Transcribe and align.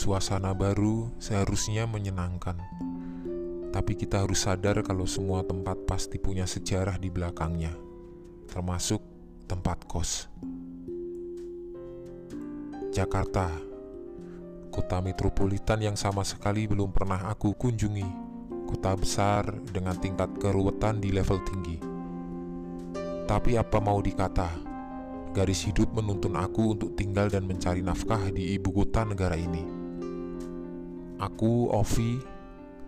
Suasana 0.00 0.56
baru 0.56 1.12
seharusnya 1.20 1.84
menyenangkan, 1.84 2.56
tapi 3.68 3.92
kita 3.92 4.24
harus 4.24 4.48
sadar 4.48 4.80
kalau 4.80 5.04
semua 5.04 5.44
tempat 5.44 5.76
pasti 5.84 6.16
punya 6.16 6.48
sejarah 6.48 6.96
di 6.96 7.12
belakangnya, 7.12 7.76
termasuk 8.48 9.04
tempat 9.44 9.84
kos. 9.84 10.24
Jakarta, 12.96 13.52
kota 14.72 15.04
metropolitan 15.04 15.84
yang 15.84 16.00
sama 16.00 16.24
sekali 16.24 16.64
belum 16.64 16.96
pernah 16.96 17.28
aku 17.28 17.52
kunjungi, 17.52 18.08
kota 18.72 18.96
besar 18.96 19.52
dengan 19.68 20.00
tingkat 20.00 20.32
keruwetan 20.40 21.04
di 21.04 21.12
level 21.12 21.44
tinggi. 21.44 21.76
Tapi 23.28 23.52
apa 23.52 23.76
mau 23.84 24.00
dikata, 24.00 24.48
garis 25.36 25.68
hidup 25.68 25.92
menuntun 25.92 26.40
aku 26.40 26.72
untuk 26.72 26.96
tinggal 26.96 27.28
dan 27.28 27.44
mencari 27.44 27.84
nafkah 27.84 28.32
di 28.32 28.56
ibu 28.56 28.72
kota 28.72 29.04
negara 29.04 29.36
ini. 29.36 29.79
Aku 31.20 31.68
Ovi, 31.68 32.16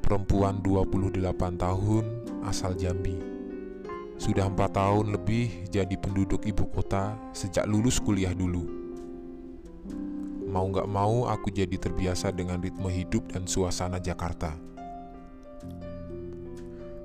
perempuan 0.01 0.65
28 0.65 1.21
tahun, 1.61 2.05
asal 2.49 2.73
Jambi. 2.81 3.13
Sudah 4.17 4.49
empat 4.49 4.73
tahun 4.73 5.13
lebih 5.13 5.69
jadi 5.69 5.93
penduduk 6.01 6.41
ibu 6.49 6.65
kota 6.73 7.13
sejak 7.37 7.69
lulus 7.69 8.01
kuliah 8.01 8.33
dulu. 8.33 8.65
Mau 10.49 10.65
gak 10.73 10.89
mau 10.89 11.29
aku 11.29 11.53
jadi 11.53 11.77
terbiasa 11.77 12.33
dengan 12.33 12.57
ritme 12.65 12.89
hidup 12.89 13.37
dan 13.37 13.45
suasana 13.45 14.01
Jakarta. 14.01 14.57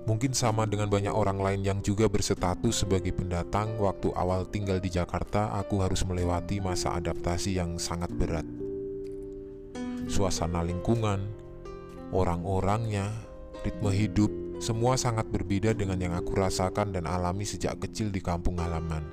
Mungkin 0.08 0.31
sama 0.31 0.64
dengan 0.64 0.88
banyak 0.88 1.12
orang 1.12 1.44
lain 1.44 1.62
yang 1.67 1.80
juga 1.84 2.08
berstatus 2.08 2.88
sebagai 2.88 3.12
pendatang 3.12 3.75
waktu 3.84 4.16
awal 4.16 4.47
tinggal 4.47 4.80
di 4.80 4.88
Jakarta, 4.88 5.52
aku 5.59 5.84
harus 5.84 6.08
melewati 6.08 6.64
masa 6.64 6.95
adaptasi 6.95 7.59
yang 7.59 7.75
sangat 7.75 8.16
berat 8.16 8.47
suasana 10.08 10.63
lingkungan, 10.63 11.27
orang-orangnya, 12.16 13.11
ritme 13.61 13.91
hidup, 13.91 14.31
semua 14.58 14.97
sangat 14.97 15.27
berbeda 15.30 15.75
dengan 15.75 16.00
yang 16.00 16.16
aku 16.16 16.33
rasakan 16.33 16.95
dan 16.95 17.05
alami 17.05 17.45
sejak 17.45 17.77
kecil 17.83 18.09
di 18.09 18.23
kampung 18.23 18.58
halaman. 18.58 19.03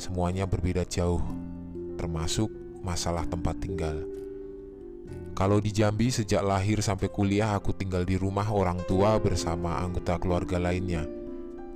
Semuanya 0.00 0.48
berbeda 0.48 0.82
jauh, 0.88 1.22
termasuk 2.00 2.50
masalah 2.82 3.22
tempat 3.28 3.54
tinggal. 3.62 4.02
Kalau 5.32 5.62
di 5.62 5.72
Jambi 5.72 6.12
sejak 6.12 6.44
lahir 6.44 6.82
sampai 6.84 7.08
kuliah 7.08 7.56
aku 7.56 7.72
tinggal 7.72 8.04
di 8.04 8.20
rumah 8.20 8.48
orang 8.52 8.82
tua 8.84 9.16
bersama 9.16 9.80
anggota 9.80 10.20
keluarga 10.20 10.60
lainnya. 10.60 11.08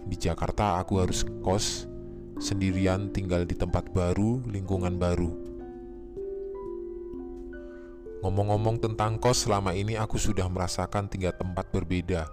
Di 0.06 0.16
Jakarta 0.16 0.76
aku 0.80 1.00
harus 1.00 1.24
kos, 1.40 1.88
sendirian 2.36 3.14
tinggal 3.14 3.48
di 3.48 3.56
tempat 3.56 3.92
baru, 3.96 4.44
lingkungan 4.44 5.00
baru. 5.00 5.55
Ngomong-ngomong 8.24 8.80
tentang 8.80 9.20
kos, 9.20 9.44
selama 9.44 9.76
ini 9.76 10.00
aku 10.00 10.16
sudah 10.16 10.48
merasakan 10.48 11.04
tiga 11.12 11.36
tempat 11.36 11.68
berbeda, 11.68 12.32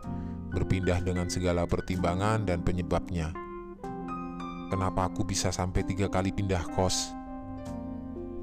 berpindah 0.56 1.04
dengan 1.04 1.28
segala 1.28 1.68
pertimbangan 1.68 2.48
dan 2.48 2.64
penyebabnya. 2.64 3.36
Kenapa 4.72 5.12
aku 5.12 5.28
bisa 5.28 5.52
sampai 5.52 5.84
tiga 5.84 6.08
kali 6.08 6.32
pindah 6.32 6.64
kos? 6.72 7.12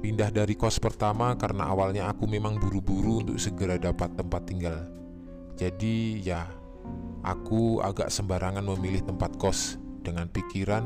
Pindah 0.05 0.29
dari 0.29 0.53
kos 0.53 0.77
pertama 0.77 1.33
karena 1.33 1.69
awalnya 1.69 2.09
aku 2.13 2.29
memang 2.29 2.61
buru-buru 2.61 3.25
untuk 3.25 3.37
segera 3.41 3.81
dapat 3.81 4.13
tempat 4.13 4.45
tinggal. 4.45 4.77
Jadi 5.57 6.21
ya, 6.21 6.45
aku 7.25 7.81
agak 7.81 8.13
sembarangan 8.13 8.65
memilih 8.65 9.01
tempat 9.01 9.33
kos 9.41 9.81
dengan 10.05 10.29
pikiran, 10.29 10.85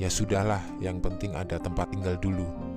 ya 0.00 0.08
sudahlah, 0.08 0.60
yang 0.80 1.00
penting 1.00 1.36
ada 1.36 1.60
tempat 1.60 1.92
tinggal 1.92 2.16
dulu. 2.20 2.71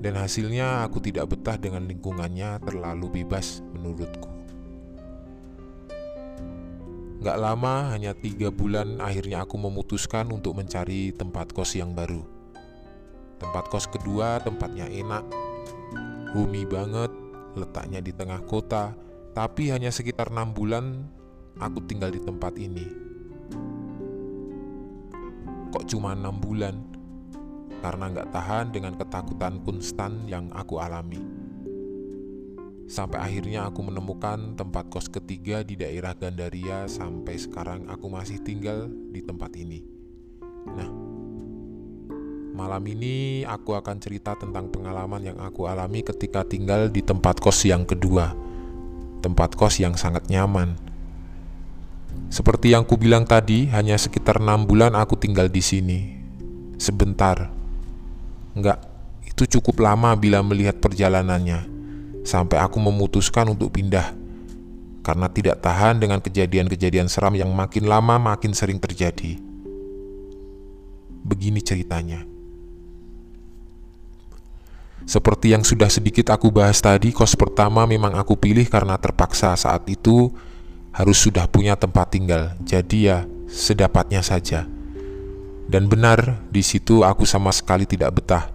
Dan 0.00 0.16
hasilnya 0.16 0.88
aku 0.88 0.96
tidak 1.04 1.36
betah 1.36 1.60
dengan 1.60 1.84
lingkungannya 1.84 2.56
terlalu 2.64 3.20
bebas 3.20 3.60
menurutku. 3.76 4.32
Gak 7.20 7.36
lama, 7.36 7.92
hanya 7.92 8.16
tiga 8.16 8.48
bulan 8.48 8.96
akhirnya 8.96 9.44
aku 9.44 9.60
memutuskan 9.60 10.32
untuk 10.32 10.56
mencari 10.56 11.12
tempat 11.12 11.52
kos 11.52 11.76
yang 11.76 11.92
baru. 11.92 12.24
Tempat 13.36 13.68
kos 13.68 13.92
kedua 13.92 14.40
tempatnya 14.40 14.88
enak, 14.88 15.28
bumi 16.32 16.64
banget, 16.64 17.12
letaknya 17.60 18.00
di 18.00 18.16
tengah 18.16 18.40
kota, 18.48 18.96
tapi 19.36 19.68
hanya 19.68 19.92
sekitar 19.92 20.32
enam 20.32 20.56
bulan 20.56 21.04
aku 21.60 21.84
tinggal 21.84 22.08
di 22.08 22.24
tempat 22.24 22.56
ini. 22.56 22.88
Kok 25.76 25.84
cuma 25.92 26.16
enam 26.16 26.40
bulan? 26.40 26.99
Karena 27.80 28.12
nggak 28.12 28.30
tahan 28.30 28.70
dengan 28.70 28.94
ketakutan 28.94 29.60
konstan 29.64 30.28
yang 30.28 30.52
aku 30.52 30.78
alami. 30.78 31.20
Sampai 32.90 33.22
akhirnya 33.22 33.70
aku 33.70 33.86
menemukan 33.86 34.58
tempat 34.58 34.90
kos 34.90 35.06
ketiga 35.06 35.62
di 35.62 35.78
daerah 35.78 36.10
Gandaria 36.10 36.90
sampai 36.90 37.38
sekarang 37.38 37.86
aku 37.86 38.10
masih 38.10 38.42
tinggal 38.42 38.90
di 38.90 39.22
tempat 39.22 39.54
ini. 39.54 39.86
Nah, 40.74 40.90
malam 42.50 42.82
ini 42.90 43.46
aku 43.46 43.78
akan 43.78 43.96
cerita 44.02 44.34
tentang 44.34 44.74
pengalaman 44.74 45.22
yang 45.22 45.38
aku 45.38 45.70
alami 45.70 46.02
ketika 46.02 46.42
tinggal 46.42 46.90
di 46.90 46.98
tempat 46.98 47.38
kos 47.38 47.62
yang 47.62 47.86
kedua. 47.86 48.34
Tempat 49.22 49.54
kos 49.54 49.78
yang 49.78 49.94
sangat 49.94 50.26
nyaman. 50.26 50.74
Seperti 52.26 52.74
yang 52.74 52.82
ku 52.82 52.98
bilang 52.98 53.22
tadi, 53.22 53.70
hanya 53.70 53.94
sekitar 53.94 54.42
enam 54.42 54.66
bulan 54.66 54.98
aku 54.98 55.14
tinggal 55.14 55.46
di 55.46 55.62
sini. 55.62 55.98
Sebentar, 56.74 57.59
Enggak, 58.54 58.82
itu 59.22 59.58
cukup 59.58 59.80
lama 59.84 60.12
bila 60.18 60.42
melihat 60.42 60.76
perjalanannya. 60.82 61.64
Sampai 62.26 62.60
aku 62.60 62.76
memutuskan 62.82 63.48
untuk 63.48 63.72
pindah. 63.72 64.12
Karena 65.00 65.32
tidak 65.32 65.64
tahan 65.64 65.96
dengan 65.96 66.20
kejadian-kejadian 66.20 67.08
seram 67.08 67.32
yang 67.32 67.48
makin 67.56 67.88
lama 67.88 68.20
makin 68.20 68.52
sering 68.52 68.76
terjadi. 68.76 69.40
Begini 71.24 71.64
ceritanya. 71.64 72.28
Seperti 75.08 75.56
yang 75.56 75.64
sudah 75.64 75.88
sedikit 75.88 76.28
aku 76.30 76.52
bahas 76.52 76.78
tadi, 76.78 77.10
kos 77.10 77.34
pertama 77.34 77.88
memang 77.88 78.14
aku 78.14 78.36
pilih 78.36 78.68
karena 78.68 79.00
terpaksa 79.00 79.56
saat 79.56 79.88
itu 79.88 80.30
harus 80.92 81.18
sudah 81.18 81.48
punya 81.48 81.74
tempat 81.74 82.12
tinggal. 82.12 82.52
Jadi 82.62 83.08
ya, 83.08 83.24
sedapatnya 83.48 84.20
saja. 84.20 84.68
Dan 85.70 85.86
benar, 85.86 86.42
di 86.50 86.66
situ 86.66 87.06
aku 87.06 87.22
sama 87.22 87.54
sekali 87.54 87.86
tidak 87.86 88.18
betah. 88.18 88.50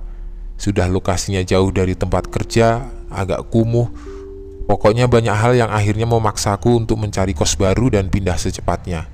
Sudah 0.60 0.92
lokasinya 0.92 1.40
jauh 1.48 1.72
dari 1.72 1.96
tempat 1.96 2.28
kerja, 2.28 2.84
agak 3.08 3.48
kumuh. 3.48 3.88
Pokoknya 4.68 5.08
banyak 5.08 5.32
hal 5.32 5.56
yang 5.56 5.72
akhirnya 5.72 6.04
memaksaku 6.04 6.84
untuk 6.84 7.00
mencari 7.00 7.32
kos 7.32 7.56
baru 7.56 7.88
dan 7.88 8.12
pindah 8.12 8.36
secepatnya. 8.36 9.08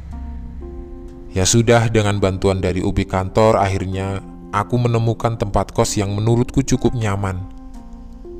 Ya 1.29 1.45
sudah, 1.45 1.93
dengan 1.93 2.17
bantuan 2.17 2.57
dari 2.57 2.81
UB 2.81 3.05
kantor, 3.05 3.61
akhirnya 3.61 4.25
aku 4.49 4.81
menemukan 4.81 5.37
tempat 5.37 5.69
kos 5.69 5.93
yang 5.93 6.09
menurutku 6.17 6.65
cukup 6.65 6.97
nyaman. 6.97 7.37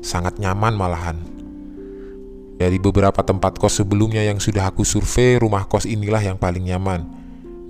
Sangat 0.02 0.42
nyaman 0.42 0.74
malahan. 0.74 1.22
Dari 2.58 2.82
beberapa 2.82 3.22
tempat 3.22 3.62
kos 3.62 3.78
sebelumnya 3.78 4.26
yang 4.26 4.42
sudah 4.42 4.74
aku 4.74 4.82
survei, 4.82 5.38
rumah 5.38 5.70
kos 5.70 5.86
inilah 5.86 6.20
yang 6.20 6.34
paling 6.34 6.66
nyaman. 6.66 7.06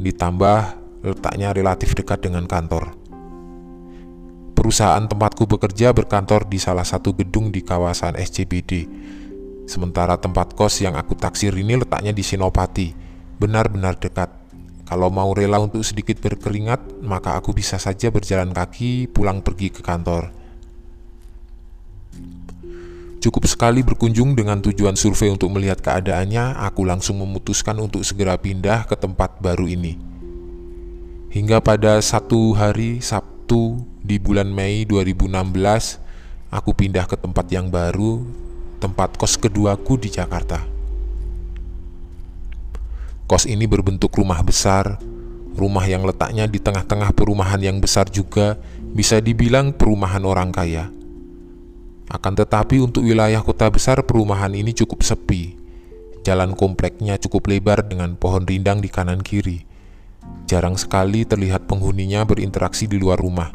Ditambah 0.00 0.81
letaknya 1.02 1.50
relatif 1.50 1.98
dekat 1.98 2.22
dengan 2.22 2.46
kantor. 2.46 2.94
Perusahaan 4.54 5.02
tempatku 5.02 5.50
bekerja 5.50 5.90
berkantor 5.90 6.46
di 6.46 6.62
salah 6.62 6.86
satu 6.86 7.10
gedung 7.18 7.50
di 7.50 7.66
kawasan 7.66 8.14
SCBD. 8.14 8.86
Sementara 9.66 10.14
tempat 10.14 10.54
kos 10.54 10.78
yang 10.78 10.94
aku 10.94 11.18
taksir 11.18 11.50
ini 11.58 11.74
letaknya 11.82 12.14
di 12.14 12.22
Sinopati, 12.22 12.94
benar-benar 13.42 13.98
dekat. 13.98 14.30
Kalau 14.86 15.10
mau 15.10 15.34
rela 15.34 15.58
untuk 15.58 15.82
sedikit 15.82 16.22
berkeringat, 16.22 17.02
maka 17.02 17.34
aku 17.34 17.50
bisa 17.50 17.80
saja 17.82 18.14
berjalan 18.14 18.54
kaki 18.54 19.10
pulang 19.10 19.42
pergi 19.42 19.74
ke 19.74 19.82
kantor. 19.82 20.30
Cukup 23.22 23.46
sekali 23.46 23.86
berkunjung 23.86 24.34
dengan 24.34 24.58
tujuan 24.62 24.98
survei 24.98 25.30
untuk 25.30 25.50
melihat 25.54 25.78
keadaannya, 25.78 26.58
aku 26.58 26.82
langsung 26.82 27.22
memutuskan 27.22 27.78
untuk 27.78 28.02
segera 28.02 28.34
pindah 28.34 28.86
ke 28.86 28.98
tempat 28.98 29.38
baru 29.38 29.70
ini. 29.70 30.11
Hingga 31.32 31.64
pada 31.64 31.96
satu 32.04 32.52
hari 32.52 33.00
Sabtu 33.00 33.80
di 34.04 34.20
bulan 34.20 34.52
Mei 34.52 34.84
2016, 34.84 35.32
aku 36.52 36.76
pindah 36.76 37.08
ke 37.08 37.16
tempat 37.16 37.48
yang 37.48 37.72
baru, 37.72 38.20
tempat 38.76 39.16
kos 39.16 39.40
keduaku 39.40 39.96
di 39.96 40.12
Jakarta. 40.12 40.60
Kos 43.24 43.48
ini 43.48 43.64
berbentuk 43.64 44.12
rumah 44.12 44.44
besar, 44.44 45.00
rumah 45.56 45.88
yang 45.88 46.04
letaknya 46.04 46.44
di 46.44 46.60
tengah-tengah 46.60 47.16
perumahan 47.16 47.64
yang 47.64 47.80
besar 47.80 48.12
juga 48.12 48.60
bisa 48.92 49.16
dibilang 49.16 49.72
perumahan 49.72 50.28
orang 50.28 50.52
kaya. 50.52 50.92
Akan 52.12 52.36
tetapi 52.36 52.76
untuk 52.76 53.08
wilayah 53.08 53.40
kota 53.40 53.72
besar 53.72 54.04
perumahan 54.04 54.52
ini 54.52 54.76
cukup 54.76 55.00
sepi. 55.00 55.56
Jalan 56.28 56.52
kompleknya 56.52 57.16
cukup 57.16 57.48
lebar 57.48 57.88
dengan 57.88 58.20
pohon 58.20 58.44
rindang 58.44 58.84
di 58.84 58.92
kanan 58.92 59.24
kiri 59.24 59.71
Jarang 60.46 60.76
sekali 60.76 61.24
terlihat 61.24 61.64
penghuninya 61.64 62.28
berinteraksi 62.28 62.84
di 62.84 63.00
luar 63.00 63.16
rumah. 63.16 63.48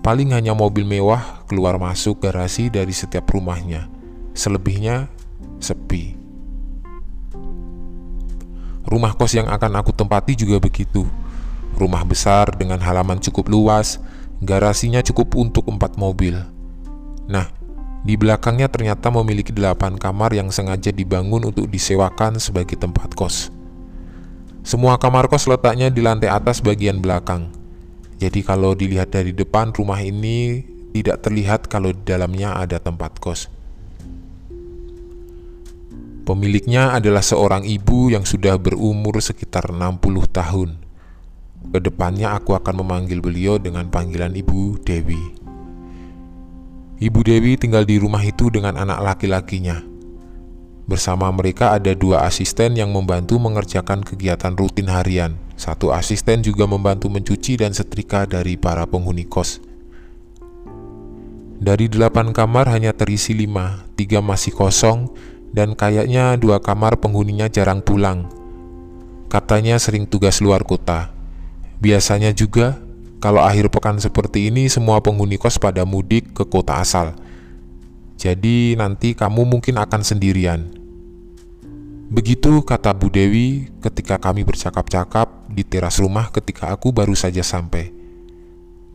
Paling 0.00 0.32
hanya 0.32 0.56
mobil 0.56 0.84
mewah 0.84 1.44
keluar 1.44 1.76
masuk 1.76 2.24
garasi 2.24 2.72
dari 2.72 2.92
setiap 2.92 3.28
rumahnya. 3.28 3.88
Selebihnya 4.32 5.12
sepi. 5.60 6.16
Rumah 8.88 9.12
kos 9.14 9.36
yang 9.36 9.46
akan 9.46 9.80
aku 9.80 9.92
tempati 9.92 10.34
juga 10.34 10.56
begitu. 10.56 11.04
Rumah 11.76 12.02
besar 12.08 12.52
dengan 12.56 12.80
halaman 12.80 13.20
cukup 13.20 13.46
luas, 13.52 14.00
garasinya 14.40 15.04
cukup 15.04 15.36
untuk 15.36 15.68
empat 15.68 16.00
mobil. 16.00 16.36
Nah, 17.28 17.46
di 18.00 18.16
belakangnya 18.16 18.72
ternyata 18.72 19.12
memiliki 19.12 19.52
delapan 19.52 20.00
kamar 20.00 20.32
yang 20.32 20.48
sengaja 20.48 20.88
dibangun 20.90 21.52
untuk 21.52 21.68
disewakan 21.68 22.40
sebagai 22.40 22.80
tempat 22.80 23.12
kos. 23.12 23.52
Semua 24.60 25.00
kamar 25.00 25.26
kos 25.32 25.48
letaknya 25.48 25.88
di 25.88 26.04
lantai 26.04 26.28
atas 26.28 26.60
bagian 26.60 27.00
belakang. 27.00 27.48
Jadi 28.20 28.44
kalau 28.44 28.76
dilihat 28.76 29.08
dari 29.08 29.32
depan 29.32 29.72
rumah 29.72 29.98
ini 30.04 30.60
tidak 30.92 31.24
terlihat 31.24 31.70
kalau 31.72 31.96
di 31.96 32.02
dalamnya 32.04 32.60
ada 32.60 32.76
tempat 32.76 33.16
kos. 33.16 33.48
Pemiliknya 36.28 36.94
adalah 36.94 37.24
seorang 37.24 37.66
ibu 37.66 38.12
yang 38.12 38.22
sudah 38.22 38.54
berumur 38.60 39.18
sekitar 39.18 39.72
60 39.74 39.98
tahun. 40.30 40.78
Ke 41.74 41.78
depannya 41.82 42.38
aku 42.38 42.54
akan 42.54 42.86
memanggil 42.86 43.18
beliau 43.18 43.58
dengan 43.58 43.90
panggilan 43.90 44.30
Ibu 44.38 44.78
Dewi. 44.84 45.22
Ibu 47.02 47.20
Dewi 47.26 47.58
tinggal 47.58 47.82
di 47.82 47.98
rumah 47.98 48.22
itu 48.22 48.46
dengan 48.46 48.78
anak 48.78 49.00
laki-lakinya. 49.02 49.89
Bersama 50.90 51.30
mereka 51.30 51.70
ada 51.70 51.94
dua 51.94 52.26
asisten 52.26 52.74
yang 52.74 52.90
membantu 52.90 53.38
mengerjakan 53.38 54.02
kegiatan 54.02 54.58
rutin 54.58 54.90
harian. 54.90 55.38
Satu 55.54 55.94
asisten 55.94 56.42
juga 56.42 56.66
membantu 56.66 57.06
mencuci 57.06 57.62
dan 57.62 57.70
setrika 57.70 58.26
dari 58.26 58.58
para 58.58 58.82
penghuni 58.90 59.22
kos. 59.22 59.62
Dari 61.62 61.86
delapan 61.86 62.34
kamar 62.34 62.66
hanya 62.74 62.90
terisi 62.90 63.38
lima, 63.38 63.86
tiga 63.94 64.18
masih 64.18 64.50
kosong, 64.50 65.14
dan 65.54 65.78
kayaknya 65.78 66.34
dua 66.34 66.58
kamar 66.58 66.98
penghuninya 66.98 67.46
jarang 67.46 67.86
pulang. 67.86 68.26
Katanya 69.30 69.78
sering 69.78 70.10
tugas 70.10 70.42
luar 70.42 70.66
kota. 70.66 71.14
Biasanya 71.78 72.34
juga 72.34 72.82
kalau 73.22 73.46
akhir 73.46 73.70
pekan 73.70 74.02
seperti 74.02 74.50
ini 74.50 74.66
semua 74.66 74.98
penghuni 74.98 75.38
kos 75.38 75.54
pada 75.54 75.86
mudik 75.86 76.34
ke 76.34 76.42
kota 76.50 76.82
asal. 76.82 77.14
Jadi 78.18 78.74
nanti 78.74 79.14
kamu 79.14 79.46
mungkin 79.46 79.78
akan 79.78 80.02
sendirian. 80.02 80.79
Begitu 82.10 82.66
kata 82.66 82.90
Bu 82.90 83.06
Dewi 83.06 83.70
ketika 83.78 84.18
kami 84.18 84.42
bercakap-cakap 84.42 85.46
di 85.46 85.62
teras 85.62 86.02
rumah 86.02 86.34
ketika 86.34 86.74
aku 86.74 86.90
baru 86.90 87.14
saja 87.14 87.46
sampai. 87.46 87.94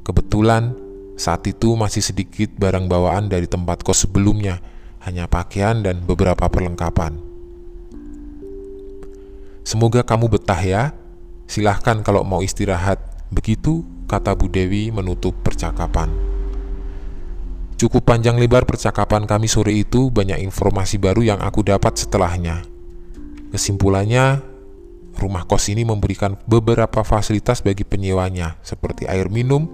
Kebetulan 0.04 0.76
saat 1.16 1.48
itu 1.48 1.80
masih 1.80 2.04
sedikit 2.04 2.52
barang 2.60 2.92
bawaan 2.92 3.32
dari 3.32 3.48
tempat 3.48 3.88
kos 3.88 4.04
sebelumnya, 4.04 4.60
hanya 5.08 5.32
pakaian 5.32 5.80
dan 5.80 6.04
beberapa 6.04 6.44
perlengkapan. 6.52 7.16
Semoga 9.64 10.04
kamu 10.04 10.36
betah 10.36 10.60
ya. 10.60 10.84
Silahkan 11.48 12.04
kalau 12.04 12.28
mau 12.28 12.44
istirahat. 12.44 13.00
Begitu 13.32 13.88
kata 14.12 14.36
Bu 14.36 14.52
Dewi 14.52 14.92
menutup 14.92 15.40
percakapan. 15.40 16.12
Cukup 17.80 18.04
panjang 18.04 18.36
lebar 18.36 18.68
percakapan 18.68 19.24
kami 19.24 19.48
sore 19.48 19.72
itu, 19.72 20.12
banyak 20.12 20.44
informasi 20.44 21.00
baru 21.00 21.24
yang 21.24 21.40
aku 21.40 21.64
dapat 21.64 21.96
setelahnya. 21.96 22.75
Kesimpulannya, 23.52 24.42
rumah 25.18 25.44
kos 25.46 25.70
ini 25.70 25.86
memberikan 25.86 26.40
beberapa 26.46 27.06
fasilitas 27.06 27.62
bagi 27.62 27.86
penyewanya, 27.86 28.58
seperti 28.66 29.06
air 29.06 29.28
minum, 29.30 29.68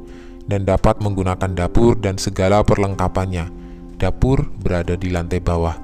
dan 0.47 0.68
dapat 0.68 1.00
menggunakan 1.00 1.53
dapur 1.53 1.95
dan 2.00 2.19
segala 2.19 2.65
perlengkapannya. 2.65 3.47
Dapur 3.95 4.50
berada 4.59 4.97
di 4.97 5.13
lantai 5.13 5.39
bawah. 5.39 5.77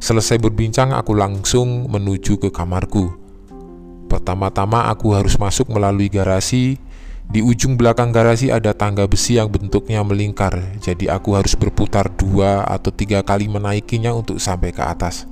Selesai 0.00 0.40
berbincang, 0.40 0.92
aku 0.92 1.16
langsung 1.16 1.88
menuju 1.88 2.40
ke 2.40 2.48
kamarku. 2.52 3.12
Pertama-tama, 4.06 4.88
aku 4.88 5.12
harus 5.16 5.34
masuk 5.36 5.72
melalui 5.72 6.08
garasi 6.08 6.78
di 7.26 7.42
ujung 7.42 7.74
belakang 7.74 8.14
garasi 8.14 8.54
ada 8.54 8.70
tangga 8.70 9.02
besi 9.10 9.34
yang 9.34 9.50
bentuknya 9.50 9.98
melingkar, 10.06 10.78
jadi 10.78 11.18
aku 11.18 11.34
harus 11.34 11.58
berputar 11.58 12.06
dua 12.14 12.62
atau 12.62 12.94
tiga 12.94 13.18
kali 13.26 13.50
menaikinya 13.50 14.14
untuk 14.14 14.38
sampai 14.38 14.70
ke 14.70 14.78
atas. 14.78 15.26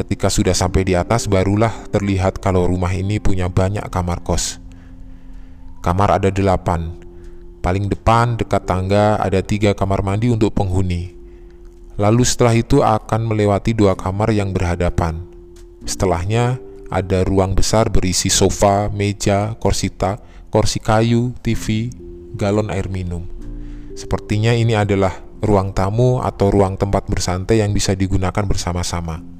Ketika 0.00 0.32
sudah 0.32 0.56
sampai 0.56 0.88
di 0.88 0.96
atas, 0.96 1.28
barulah 1.28 1.68
terlihat 1.92 2.40
kalau 2.40 2.64
rumah 2.64 2.88
ini 2.88 3.20
punya 3.20 3.52
banyak 3.52 3.84
kamar 3.92 4.24
kos. 4.24 4.56
Kamar 5.84 6.16
ada 6.16 6.32
delapan. 6.32 6.96
Paling 7.60 7.92
depan 7.92 8.40
dekat 8.40 8.64
tangga 8.64 9.20
ada 9.20 9.44
tiga 9.44 9.76
kamar 9.76 10.00
mandi 10.00 10.32
untuk 10.32 10.56
penghuni. 10.56 11.12
Lalu 12.00 12.24
setelah 12.24 12.56
itu 12.56 12.80
akan 12.80 13.28
melewati 13.28 13.76
dua 13.76 13.92
kamar 13.92 14.32
yang 14.32 14.56
berhadapan. 14.56 15.20
Setelahnya 15.84 16.56
ada 16.88 17.20
ruang 17.20 17.52
besar 17.52 17.92
berisi 17.92 18.32
sofa, 18.32 18.88
meja, 18.88 19.52
korsita, 19.60 20.16
kursi 20.48 20.80
kayu, 20.80 21.36
TV, 21.44 21.92
galon 22.40 22.72
air 22.72 22.88
minum. 22.88 23.28
Sepertinya 23.92 24.56
ini 24.56 24.72
adalah 24.72 25.12
ruang 25.44 25.76
tamu 25.76 26.24
atau 26.24 26.48
ruang 26.48 26.80
tempat 26.80 27.04
bersantai 27.04 27.60
yang 27.60 27.76
bisa 27.76 27.92
digunakan 27.92 28.48
bersama-sama. 28.48 29.39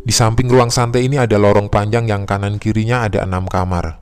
Di 0.00 0.12
samping 0.16 0.48
ruang 0.48 0.72
santai 0.72 1.04
ini 1.04 1.20
ada 1.20 1.36
lorong 1.36 1.68
panjang 1.68 2.08
yang 2.08 2.24
kanan 2.24 2.56
kirinya 2.56 3.04
ada 3.04 3.28
enam 3.28 3.44
kamar. 3.44 4.00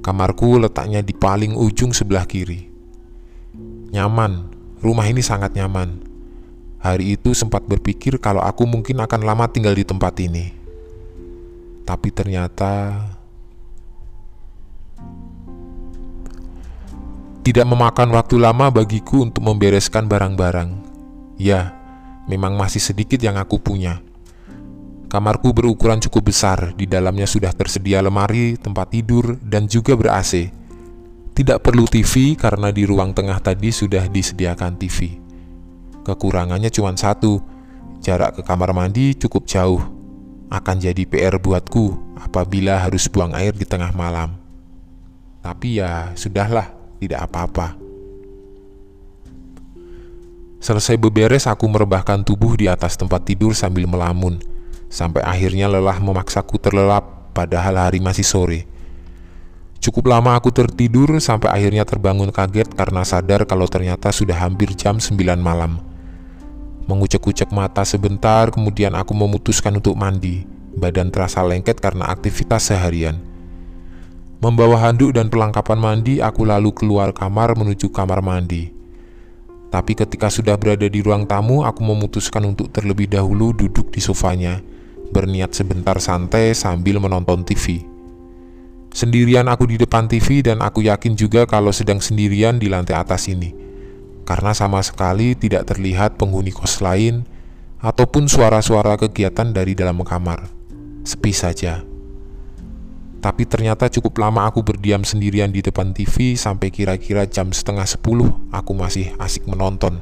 Kamarku 0.00 0.56
letaknya 0.56 1.04
di 1.04 1.12
paling 1.12 1.52
ujung 1.52 1.92
sebelah 1.92 2.24
kiri. 2.24 2.64
Nyaman, 3.92 4.48
rumah 4.80 5.04
ini 5.04 5.20
sangat 5.20 5.52
nyaman. 5.52 6.00
Hari 6.80 7.18
itu 7.18 7.36
sempat 7.36 7.66
berpikir 7.68 8.16
kalau 8.22 8.40
aku 8.40 8.64
mungkin 8.64 9.04
akan 9.04 9.20
lama 9.26 9.44
tinggal 9.52 9.76
di 9.76 9.84
tempat 9.84 10.14
ini. 10.22 10.54
Tapi 11.84 12.08
ternyata 12.12 12.96
Tidak 17.48 17.64
memakan 17.64 18.12
waktu 18.12 18.36
lama 18.36 18.68
bagiku 18.68 19.24
untuk 19.24 19.40
membereskan 19.40 20.04
barang-barang. 20.04 20.68
Ya, 21.40 21.72
memang 22.28 22.60
masih 22.60 22.76
sedikit 22.76 23.16
yang 23.24 23.40
aku 23.40 23.56
punya. 23.56 24.04
Kamarku 25.08 25.56
berukuran 25.56 26.04
cukup 26.04 26.28
besar, 26.28 26.76
di 26.76 26.84
dalamnya 26.84 27.24
sudah 27.24 27.48
tersedia 27.56 28.04
lemari, 28.04 28.60
tempat 28.60 28.92
tidur, 28.92 29.40
dan 29.40 29.64
juga 29.64 29.96
ber-AC. 29.96 30.52
Tidak 31.32 31.64
perlu 31.64 31.88
TV 31.88 32.36
karena 32.36 32.68
di 32.68 32.84
ruang 32.84 33.16
tengah 33.16 33.40
tadi 33.40 33.72
sudah 33.72 34.04
disediakan 34.04 34.76
TV. 34.76 35.16
Kekurangannya 36.04 36.68
cuma 36.68 36.92
satu, 36.92 37.40
jarak 38.04 38.36
ke 38.36 38.42
kamar 38.44 38.76
mandi 38.76 39.16
cukup 39.16 39.48
jauh. 39.48 39.80
Akan 40.52 40.76
jadi 40.76 41.08
PR 41.08 41.40
buatku 41.40 42.20
apabila 42.20 42.76
harus 42.76 43.08
buang 43.08 43.32
air 43.32 43.56
di 43.56 43.64
tengah 43.64 43.96
malam. 43.96 44.36
Tapi 45.40 45.80
ya, 45.80 46.12
sudahlah 46.20 46.68
tidak 47.00 47.24
apa-apa. 47.32 47.80
Selesai 50.60 51.00
beberes, 51.00 51.48
aku 51.48 51.64
merebahkan 51.64 52.20
tubuh 52.28 52.60
di 52.60 52.68
atas 52.68 53.00
tempat 53.00 53.24
tidur 53.24 53.56
sambil 53.56 53.88
melamun, 53.88 54.36
sampai 54.88 55.24
akhirnya 55.24 55.68
lelah 55.68 56.00
memaksaku 56.00 56.56
terlelap, 56.60 57.32
padahal 57.36 57.78
hari 57.88 58.00
masih 58.00 58.24
sore. 58.24 58.68
Cukup 59.78 60.10
lama 60.10 60.34
aku 60.34 60.50
tertidur 60.50 61.22
sampai 61.22 61.54
akhirnya 61.54 61.86
terbangun 61.86 62.34
kaget 62.34 62.66
karena 62.74 63.06
sadar 63.06 63.46
kalau 63.46 63.70
ternyata 63.70 64.10
sudah 64.10 64.34
hampir 64.34 64.74
jam 64.74 64.98
9 64.98 65.14
malam. 65.38 65.78
Mengucek-ucek 66.90 67.54
mata 67.54 67.86
sebentar, 67.86 68.50
kemudian 68.50 68.96
aku 68.98 69.14
memutuskan 69.14 69.78
untuk 69.78 69.94
mandi. 69.94 70.42
Badan 70.74 71.14
terasa 71.14 71.44
lengket 71.46 71.78
karena 71.78 72.10
aktivitas 72.10 72.74
seharian. 72.74 73.22
Membawa 74.38 74.78
handuk 74.88 75.14
dan 75.14 75.30
perlengkapan 75.30 75.78
mandi, 75.78 76.18
aku 76.18 76.46
lalu 76.46 76.70
keluar 76.74 77.14
kamar 77.14 77.54
menuju 77.54 77.90
kamar 77.90 78.22
mandi. 78.22 78.70
Tapi 79.68 79.92
ketika 79.92 80.32
sudah 80.32 80.56
berada 80.56 80.88
di 80.88 81.04
ruang 81.04 81.28
tamu, 81.28 81.60
aku 81.60 81.84
memutuskan 81.84 82.40
untuk 82.46 82.72
terlebih 82.72 83.10
dahulu 83.10 83.52
duduk 83.52 83.92
di 83.92 84.00
sofanya, 84.00 84.64
berniat 85.10 85.56
sebentar 85.56 85.96
santai 85.98 86.52
sambil 86.52 87.00
menonton 87.02 87.42
TV. 87.42 87.84
Sendirian 88.88 89.46
aku 89.46 89.68
di 89.68 89.76
depan 89.76 90.08
TV 90.08 90.40
dan 90.40 90.64
aku 90.64 90.84
yakin 90.88 91.12
juga 91.12 91.44
kalau 91.44 91.70
sedang 91.70 92.00
sendirian 92.00 92.56
di 92.56 92.72
lantai 92.72 92.96
atas 92.96 93.28
ini. 93.28 93.52
Karena 94.24 94.52
sama 94.56 94.80
sekali 94.84 95.36
tidak 95.36 95.68
terlihat 95.68 96.16
penghuni 96.16 96.52
kos 96.52 96.80
lain 96.80 97.24
ataupun 97.78 98.26
suara-suara 98.26 98.96
kegiatan 98.96 99.52
dari 99.52 99.76
dalam 99.76 100.00
kamar. 100.02 100.48
Sepi 101.04 101.32
saja. 101.32 101.84
Tapi 103.18 103.42
ternyata 103.50 103.90
cukup 103.90 104.22
lama 104.22 104.46
aku 104.46 104.62
berdiam 104.62 105.02
sendirian 105.02 105.50
di 105.50 105.58
depan 105.58 105.90
TV 105.90 106.38
sampai 106.38 106.70
kira-kira 106.70 107.26
jam 107.26 107.50
setengah 107.50 107.86
sepuluh 107.86 108.30
aku 108.54 108.78
masih 108.78 109.10
asik 109.18 109.42
menonton. 109.50 109.98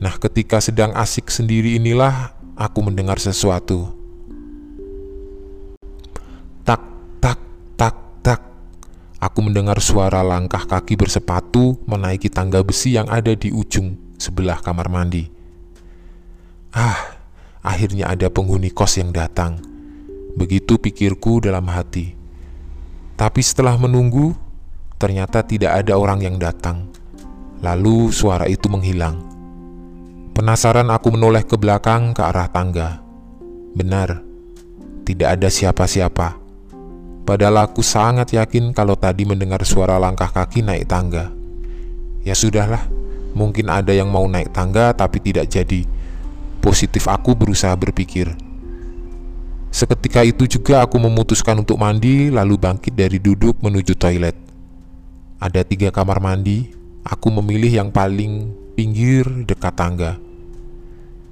Nah 0.00 0.16
ketika 0.18 0.58
sedang 0.58 0.96
asik 0.96 1.28
sendiri 1.28 1.76
inilah 1.76 2.34
aku 2.56 2.78
mendengar 2.84 3.16
sesuatu. 3.16 3.88
Tak, 6.62 6.82
tak, 7.18 7.38
tak, 7.74 7.96
tak. 8.22 8.40
aku 9.22 9.38
mendengar 9.40 9.78
suara 9.78 10.20
langkah 10.20 10.62
kaki 10.66 10.98
bersepatu 10.98 11.78
menaiki 11.86 12.28
tangga 12.28 12.60
besi 12.62 12.94
yang 12.98 13.08
ada 13.08 13.32
di 13.34 13.50
ujung 13.50 13.96
sebelah 14.20 14.60
kamar 14.60 14.86
mandi. 14.92 15.26
Ah, 16.72 17.20
akhirnya 17.60 18.08
ada 18.08 18.28
penghuni 18.32 18.72
kos 18.72 18.96
yang 19.00 19.12
datang. 19.12 19.60
Begitu 20.32 20.80
pikirku 20.80 21.44
dalam 21.44 21.68
hati. 21.68 22.16
Tapi 23.18 23.40
setelah 23.44 23.76
menunggu, 23.76 24.32
ternyata 24.96 25.44
tidak 25.44 25.84
ada 25.84 25.94
orang 26.00 26.24
yang 26.24 26.36
datang. 26.40 26.88
Lalu 27.60 28.10
suara 28.10 28.48
itu 28.48 28.66
menghilang. 28.66 29.31
Penasaran 30.32 30.88
aku 30.88 31.12
menoleh 31.12 31.44
ke 31.44 31.60
belakang 31.60 32.16
ke 32.16 32.24
arah 32.24 32.48
tangga. 32.48 33.04
Benar, 33.76 34.24
tidak 35.04 35.28
ada 35.36 35.52
siapa-siapa. 35.52 36.40
Padahal 37.28 37.68
aku 37.68 37.84
sangat 37.84 38.32
yakin 38.32 38.72
kalau 38.72 38.96
tadi 38.96 39.28
mendengar 39.28 39.60
suara 39.68 40.00
langkah 40.00 40.32
kaki 40.32 40.64
naik 40.64 40.88
tangga. 40.88 41.28
Ya 42.24 42.32
sudahlah, 42.32 42.80
mungkin 43.36 43.68
ada 43.68 43.92
yang 43.92 44.08
mau 44.08 44.24
naik 44.24 44.56
tangga 44.56 44.96
tapi 44.96 45.20
tidak 45.20 45.52
jadi. 45.52 45.84
Positif 46.64 47.12
aku 47.12 47.36
berusaha 47.36 47.76
berpikir. 47.76 48.32
Seketika 49.68 50.24
itu 50.24 50.48
juga 50.48 50.80
aku 50.80 50.96
memutuskan 50.96 51.60
untuk 51.60 51.76
mandi 51.76 52.32
lalu 52.32 52.56
bangkit 52.56 52.96
dari 52.96 53.20
duduk 53.20 53.60
menuju 53.60 53.92
toilet. 54.00 54.36
Ada 55.36 55.60
tiga 55.60 55.92
kamar 55.92 56.24
mandi, 56.24 56.72
aku 57.04 57.28
memilih 57.28 57.84
yang 57.84 57.92
paling 57.92 58.61
pinggir 58.72 59.24
dekat 59.44 59.74
tangga. 59.76 60.18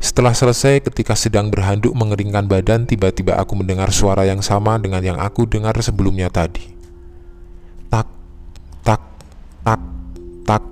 Setelah 0.00 0.32
selesai, 0.32 0.80
ketika 0.80 1.12
sedang 1.12 1.52
berhanduk 1.52 1.92
mengeringkan 1.92 2.48
badan, 2.48 2.88
tiba-tiba 2.88 3.36
aku 3.36 3.52
mendengar 3.52 3.92
suara 3.92 4.24
yang 4.24 4.40
sama 4.40 4.80
dengan 4.80 5.04
yang 5.04 5.20
aku 5.20 5.44
dengar 5.44 5.76
sebelumnya 5.84 6.32
tadi. 6.32 6.64
Tak, 7.92 8.08
tak, 8.80 9.00
tak, 9.60 9.80
tak. 10.48 10.62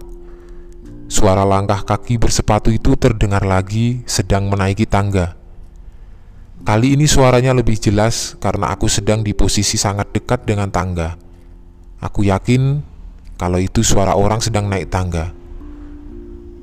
Suara 1.13 1.45
langkah 1.45 1.85
kaki 1.85 2.17
bersepatu 2.17 2.73
itu 2.73 2.97
terdengar 2.97 3.45
lagi 3.45 4.01
sedang 4.09 4.49
menaiki 4.49 4.89
tangga. 4.89 5.37
Kali 6.65 6.97
ini 6.97 7.05
suaranya 7.05 7.53
lebih 7.53 7.77
jelas 7.77 8.35
karena 8.41 8.73
aku 8.73 8.89
sedang 8.89 9.21
di 9.21 9.37
posisi 9.37 9.77
sangat 9.77 10.09
dekat 10.11 10.49
dengan 10.49 10.73
tangga. 10.73 11.21
Aku 12.01 12.25
yakin 12.25 12.81
kalau 13.39 13.61
itu 13.61 13.85
suara 13.87 14.17
orang 14.17 14.43
sedang 14.43 14.67
naik 14.67 14.91
tangga. 14.91 15.38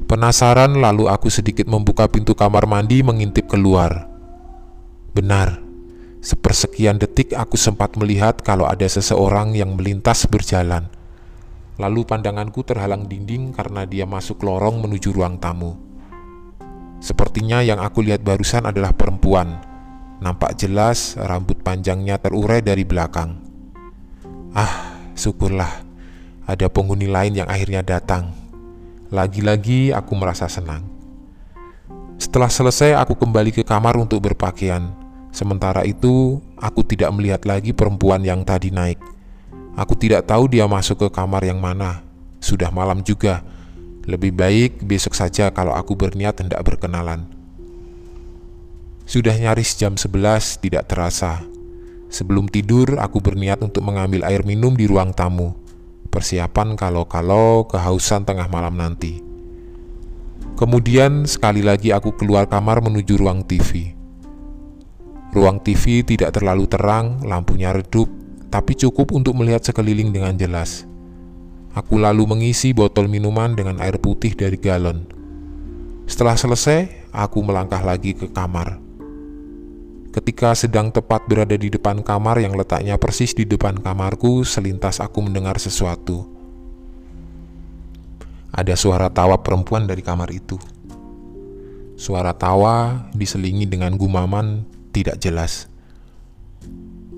Penasaran 0.06 0.78
lalu 0.78 1.10
aku 1.10 1.34
sedikit 1.34 1.66
membuka 1.66 2.06
pintu 2.06 2.38
kamar 2.38 2.70
mandi 2.70 3.02
mengintip 3.02 3.50
keluar. 3.50 4.06
Benar, 5.18 5.66
sepersekian 6.22 7.02
detik 7.02 7.34
aku 7.34 7.58
sempat 7.58 7.98
melihat 7.98 8.38
kalau 8.46 8.70
ada 8.70 8.86
seseorang 8.86 9.58
yang 9.58 9.74
melintas 9.74 10.30
berjalan. 10.30 10.86
Lalu 11.82 12.06
pandanganku 12.06 12.62
terhalang 12.62 13.10
dinding 13.10 13.50
karena 13.50 13.90
dia 13.90 14.06
masuk 14.06 14.46
lorong 14.46 14.78
menuju 14.78 15.10
ruang 15.10 15.42
tamu. 15.42 15.74
Sepertinya 17.02 17.66
yang 17.66 17.82
aku 17.82 18.06
lihat 18.06 18.22
barusan 18.22 18.70
adalah 18.70 18.94
perempuan. 18.94 19.58
Nampak 20.22 20.54
jelas 20.54 21.18
rambut 21.18 21.66
panjangnya 21.66 22.22
terurai 22.22 22.62
dari 22.62 22.86
belakang. 22.86 23.42
Ah, 24.54 25.02
syukurlah 25.18 25.82
ada 26.46 26.70
penghuni 26.70 27.10
lain 27.10 27.42
yang 27.42 27.50
akhirnya 27.50 27.82
datang. 27.82 28.45
Lagi-lagi 29.14 29.94
aku 29.94 30.18
merasa 30.18 30.50
senang. 30.50 30.82
Setelah 32.18 32.50
selesai, 32.50 32.98
aku 32.98 33.14
kembali 33.14 33.54
ke 33.54 33.62
kamar 33.62 33.94
untuk 34.02 34.18
berpakaian. 34.26 34.90
Sementara 35.30 35.86
itu, 35.86 36.42
aku 36.58 36.82
tidak 36.82 37.14
melihat 37.14 37.46
lagi 37.46 37.70
perempuan 37.70 38.26
yang 38.26 38.42
tadi 38.42 38.74
naik. 38.74 38.98
Aku 39.78 39.94
tidak 39.94 40.26
tahu 40.26 40.50
dia 40.50 40.66
masuk 40.66 41.06
ke 41.06 41.08
kamar 41.14 41.46
yang 41.46 41.62
mana. 41.62 42.02
Sudah 42.42 42.74
malam 42.74 43.06
juga. 43.06 43.46
Lebih 44.10 44.34
baik 44.34 44.72
besok 44.82 45.14
saja 45.14 45.54
kalau 45.54 45.78
aku 45.78 45.94
berniat 45.94 46.42
hendak 46.42 46.66
berkenalan. 46.66 47.30
Sudah 49.06 49.38
nyaris 49.38 49.78
jam 49.78 50.02
11 50.02 50.66
tidak 50.66 50.90
terasa. 50.90 51.46
Sebelum 52.10 52.50
tidur, 52.50 52.98
aku 52.98 53.22
berniat 53.22 53.62
untuk 53.62 53.86
mengambil 53.86 54.26
air 54.26 54.42
minum 54.42 54.74
di 54.74 54.90
ruang 54.90 55.14
tamu 55.14 55.65
persiapan 56.16 56.80
kalau-kalau 56.80 57.68
kehausan 57.68 58.24
tengah 58.24 58.48
malam 58.48 58.80
nanti. 58.80 59.20
Kemudian 60.56 61.28
sekali 61.28 61.60
lagi 61.60 61.92
aku 61.92 62.16
keluar 62.16 62.48
kamar 62.48 62.80
menuju 62.80 63.20
ruang 63.20 63.44
TV. 63.44 63.92
Ruang 65.36 65.60
TV 65.60 66.08
tidak 66.08 66.40
terlalu 66.40 66.64
terang, 66.72 67.20
lampunya 67.28 67.76
redup, 67.76 68.08
tapi 68.48 68.72
cukup 68.80 69.12
untuk 69.12 69.36
melihat 69.36 69.60
sekeliling 69.68 70.16
dengan 70.16 70.32
jelas. 70.40 70.88
Aku 71.76 72.00
lalu 72.00 72.24
mengisi 72.24 72.72
botol 72.72 73.12
minuman 73.12 73.52
dengan 73.52 73.84
air 73.84 74.00
putih 74.00 74.32
dari 74.32 74.56
galon. 74.56 75.04
Setelah 76.08 76.40
selesai, 76.40 77.12
aku 77.12 77.44
melangkah 77.44 77.84
lagi 77.84 78.16
ke 78.16 78.32
kamar. 78.32 78.85
Ketika 80.16 80.56
sedang 80.56 80.96
tepat 80.96 81.28
berada 81.28 81.60
di 81.60 81.68
depan 81.68 82.00
kamar 82.00 82.40
yang 82.40 82.56
letaknya 82.56 82.96
persis 82.96 83.36
di 83.36 83.44
depan 83.44 83.76
kamarku, 83.84 84.48
selintas 84.48 85.04
aku 85.04 85.20
mendengar 85.20 85.60
sesuatu. 85.60 86.24
Ada 88.56 88.80
suara 88.80 89.12
tawa 89.12 89.44
perempuan 89.44 89.84
dari 89.84 90.00
kamar 90.00 90.32
itu. 90.32 90.56
Suara 92.00 92.32
tawa 92.32 93.12
diselingi 93.12 93.68
dengan 93.68 94.00
gumaman 94.00 94.64
tidak 94.96 95.20
jelas. 95.20 95.68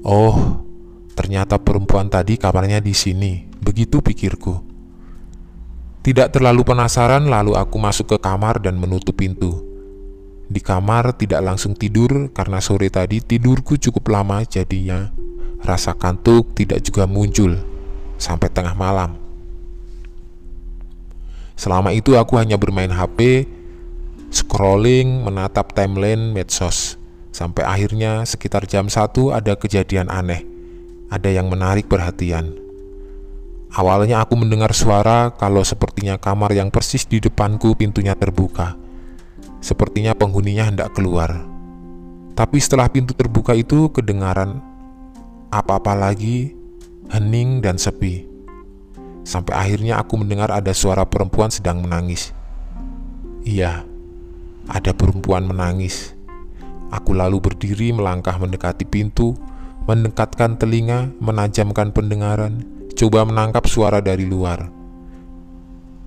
Oh, 0.01 0.65
ternyata 1.13 1.61
perempuan 1.61 2.09
tadi 2.09 2.33
kamarnya 2.33 2.81
di 2.81 2.97
sini. 2.97 3.45
Begitu 3.61 4.01
pikirku. 4.01 4.57
Tidak 6.01 6.33
terlalu 6.33 6.65
penasaran, 6.65 7.29
lalu 7.29 7.53
aku 7.53 7.77
masuk 7.77 8.09
ke 8.09 8.17
kamar 8.17 8.57
dan 8.57 8.73
menutup 8.81 9.13
pintu. 9.13 9.66
Di 10.47 10.63
kamar 10.63 11.11
tidak 11.19 11.43
langsung 11.43 11.75
tidur 11.75 12.31
karena 12.31 12.63
sore 12.63 12.87
tadi 12.87 13.19
tidurku 13.19 13.75
cukup 13.75 14.07
lama 14.15 14.47
jadinya 14.47 15.11
rasa 15.59 15.91
kantuk 15.97 16.55
tidak 16.55 16.79
juga 16.85 17.03
muncul 17.03 17.57
sampai 18.15 18.47
tengah 18.47 18.71
malam. 18.71 19.19
Selama 21.57 21.89
itu 21.91 22.13
aku 22.13 22.37
hanya 22.37 22.55
bermain 22.55 22.93
HP, 22.93 23.49
scrolling, 24.29 25.25
menatap 25.25 25.73
timeline 25.73 26.31
medsos. 26.31 26.95
Sampai 27.33 27.65
akhirnya 27.65 28.25
sekitar 28.25 28.65
jam 28.69 28.89
1 28.89 29.13
ada 29.33 29.53
kejadian 29.57 30.09
aneh. 30.09 30.45
Ada 31.09 31.33
yang 31.33 31.49
menarik 31.49 31.89
perhatian. 31.89 32.53
Awalnya 33.73 34.23
aku 34.23 34.39
mendengar 34.39 34.71
suara 34.71 35.33
kalau 35.35 35.61
sepertinya 35.61 36.15
kamar 36.17 36.55
yang 36.55 36.71
persis 36.71 37.03
di 37.03 37.19
depanku 37.19 37.75
pintunya 37.75 38.15
terbuka. 38.15 38.86
Sepertinya 39.57 40.13
penghuninya 40.13 40.69
hendak 40.69 40.93
keluar. 40.93 41.41
Tapi 42.37 42.61
setelah 42.61 42.85
pintu 42.85 43.17
terbuka 43.17 43.57
itu 43.57 43.89
kedengaran 43.89 44.61
apa-apa 45.49 45.97
lagi, 45.97 46.53
hening 47.09 47.65
dan 47.65 47.81
sepi. 47.81 48.29
Sampai 49.25 49.57
akhirnya 49.57 49.97
aku 49.97 50.21
mendengar 50.21 50.53
ada 50.53 50.69
suara 50.71 51.03
perempuan 51.03 51.49
sedang 51.49 51.81
menangis. 51.81 52.31
Iya, 53.41 53.81
ada 54.69 54.91
perempuan 54.93 55.49
menangis. 55.49 56.13
Aku 56.93 57.17
lalu 57.17 57.41
berdiri 57.41 57.89
melangkah 57.91 58.37
mendekati 58.37 58.85
pintu, 58.85 59.35
mendekatkan 59.89 60.55
telinga, 60.55 61.11
menajamkan 61.19 61.91
pendengaran, 61.91 62.63
coba 62.95 63.25
menangkap 63.25 63.65
suara 63.65 63.99
dari 63.99 64.23
luar. 64.23 64.69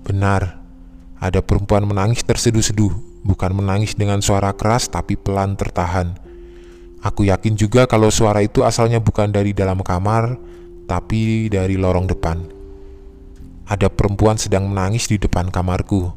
Benar, 0.07 0.57
ada 1.21 1.39
perempuan 1.43 1.85
menangis 1.85 2.25
terseduh-seduh 2.25 3.10
bukan 3.21 3.53
menangis 3.53 3.93
dengan 3.93 4.19
suara 4.21 4.53
keras 4.53 4.89
tapi 4.89 5.17
pelan 5.17 5.57
tertahan. 5.57 6.17
Aku 7.01 7.25
yakin 7.25 7.57
juga 7.57 7.89
kalau 7.89 8.13
suara 8.13 8.45
itu 8.45 8.61
asalnya 8.61 9.01
bukan 9.01 9.33
dari 9.33 9.57
dalam 9.57 9.81
kamar, 9.81 10.37
tapi 10.85 11.49
dari 11.49 11.73
lorong 11.73 12.05
depan. 12.05 12.45
Ada 13.65 13.89
perempuan 13.89 14.37
sedang 14.37 14.69
menangis 14.69 15.09
di 15.09 15.17
depan 15.17 15.49
kamarku. 15.49 16.13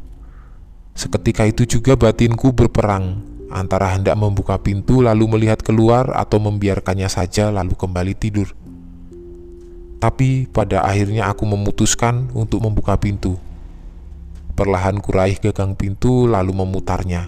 Seketika 0.93 1.49
itu 1.49 1.65
juga 1.65 1.97
batinku 1.97 2.53
berperang 2.53 3.23
antara 3.55 3.95
hendak 3.95 4.19
membuka 4.19 4.59
pintu 4.59 5.01
lalu 5.01 5.31
melihat 5.31 5.63
keluar 5.63 6.11
atau 6.13 6.43
membiarkannya 6.43 7.07
saja 7.07 7.55
lalu 7.55 7.79
kembali 7.79 8.13
tidur. 8.19 8.51
Tapi 10.03 10.51
pada 10.53 10.85
akhirnya 10.85 11.33
aku 11.33 11.49
memutuskan 11.49 12.29
untuk 12.37 12.61
membuka 12.61 12.99
pintu. 13.01 13.41
Perlahan 14.55 15.03
kuraih 15.03 15.35
gagang 15.43 15.75
pintu 15.75 16.31
lalu 16.31 16.55
memutarnya. 16.55 17.27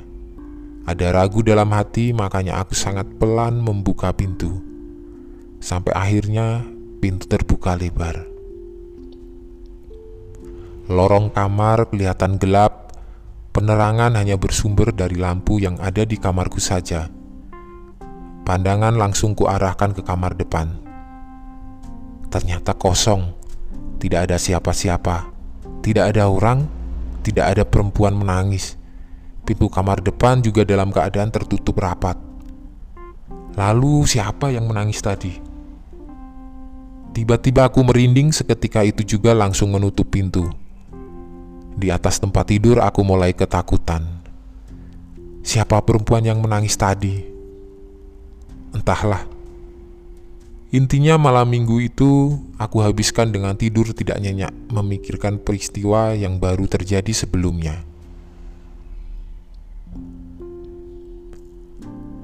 Ada 0.87 1.11
ragu 1.11 1.43
dalam 1.43 1.75
hati, 1.75 2.15
makanya 2.15 2.63
aku 2.63 2.79
sangat 2.79 3.03
pelan 3.19 3.59
membuka 3.59 4.15
pintu. 4.15 4.63
Sampai 5.59 5.91
akhirnya 5.91 6.63
pintu 7.03 7.27
terbuka 7.27 7.75
lebar. 7.75 8.23
Lorong 10.87 11.35
kamar 11.35 11.91
kelihatan 11.91 12.39
gelap. 12.39 12.95
Penerangan 13.51 14.15
hanya 14.15 14.39
bersumber 14.39 14.95
dari 14.95 15.19
lampu 15.19 15.59
yang 15.59 15.75
ada 15.83 16.07
di 16.07 16.15
kamarku 16.15 16.63
saja. 16.63 17.11
Pandangan 18.47 18.95
langsung 18.95 19.35
kuarahkan 19.35 19.99
ke 19.99 20.07
kamar 20.07 20.39
depan. 20.39 20.79
Ternyata 22.31 22.79
kosong. 22.79 23.35
Tidak 23.99 24.31
ada 24.31 24.37
siapa-siapa, 24.39 25.27
tidak 25.81 26.15
ada 26.15 26.29
orang, 26.29 26.76
tidak 27.27 27.59
ada 27.59 27.65
perempuan 27.67 28.15
menangis. 28.15 28.79
Pintu 29.43 29.67
kamar 29.67 29.99
depan 29.99 30.39
juga 30.39 30.63
dalam 30.63 30.95
keadaan 30.95 31.35
tertutup 31.35 31.75
rapat. 31.83 32.15
Lalu, 33.59 34.07
siapa 34.07 34.55
yang 34.55 34.71
menangis 34.71 35.03
tadi? 35.03 35.35
Tiba-tiba 37.11 37.67
aku 37.67 37.83
merinding, 37.83 38.31
seketika 38.31 38.87
itu 38.87 39.03
juga 39.03 39.35
langsung 39.35 39.75
menutup 39.75 40.07
pintu. 40.07 40.47
Di 41.75 41.91
atas 41.91 42.23
tempat 42.23 42.47
tidur, 42.47 42.79
aku 42.79 43.03
mulai 43.03 43.35
ketakutan. 43.35 44.07
Siapa 45.43 45.83
perempuan 45.83 46.23
yang 46.23 46.39
menangis 46.39 46.79
tadi? 46.79 47.23
Entahlah. 48.75 49.36
Intinya 50.75 51.15
malam 51.15 51.47
minggu 51.47 51.79
itu 51.79 52.43
aku 52.59 52.83
habiskan 52.83 53.31
dengan 53.31 53.55
tidur 53.55 53.87
tidak 53.95 54.19
nyenyak 54.19 54.51
memikirkan 54.75 55.39
peristiwa 55.39 56.11
yang 56.11 56.43
baru 56.43 56.67
terjadi 56.67 57.15
sebelumnya. 57.15 57.87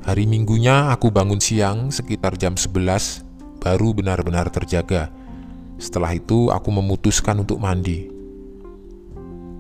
Hari 0.03 0.27
minggunya 0.27 0.91
aku 0.91 1.15
bangun 1.15 1.39
siang 1.39 1.95
sekitar 1.95 2.35
jam 2.35 2.59
11 2.59 3.23
baru 3.63 3.95
benar-benar 3.95 4.51
terjaga. 4.51 5.15
Setelah 5.79 6.11
itu 6.11 6.51
aku 6.51 6.75
memutuskan 6.75 7.47
untuk 7.47 7.63
mandi. 7.63 8.11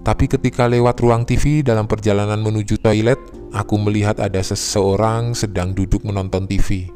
Tapi 0.02 0.26
ketika 0.26 0.66
lewat 0.66 0.98
ruang 0.98 1.22
TV 1.22 1.62
dalam 1.62 1.86
perjalanan 1.86 2.42
menuju 2.42 2.82
toilet, 2.82 3.22
aku 3.54 3.78
melihat 3.78 4.18
ada 4.18 4.42
seseorang 4.42 5.38
sedang 5.38 5.70
duduk 5.70 6.02
menonton 6.02 6.50
TV. 6.50 6.90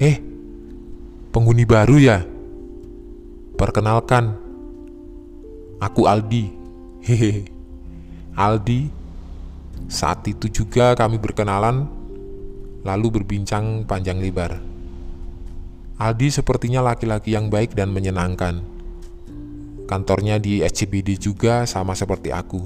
Eh, 0.00 0.16
penghuni 1.28 1.68
baru 1.68 2.00
ya? 2.00 2.24
Perkenalkan, 3.52 4.32
aku 5.76 6.08
Aldi. 6.08 6.48
Hehe. 7.04 7.44
Aldi. 8.32 8.88
Saat 9.92 10.24
itu 10.24 10.48
juga 10.48 10.96
kami 10.96 11.20
berkenalan, 11.20 11.84
lalu 12.80 13.20
berbincang 13.20 13.84
panjang 13.84 14.16
lebar. 14.24 14.56
Aldi 16.00 16.32
sepertinya 16.32 16.80
laki-laki 16.80 17.36
yang 17.36 17.52
baik 17.52 17.76
dan 17.76 17.92
menyenangkan. 17.92 18.64
Kantornya 19.84 20.40
di 20.40 20.64
SCBD 20.64 21.20
juga 21.20 21.68
sama 21.68 21.92
seperti 21.92 22.32
aku. 22.32 22.62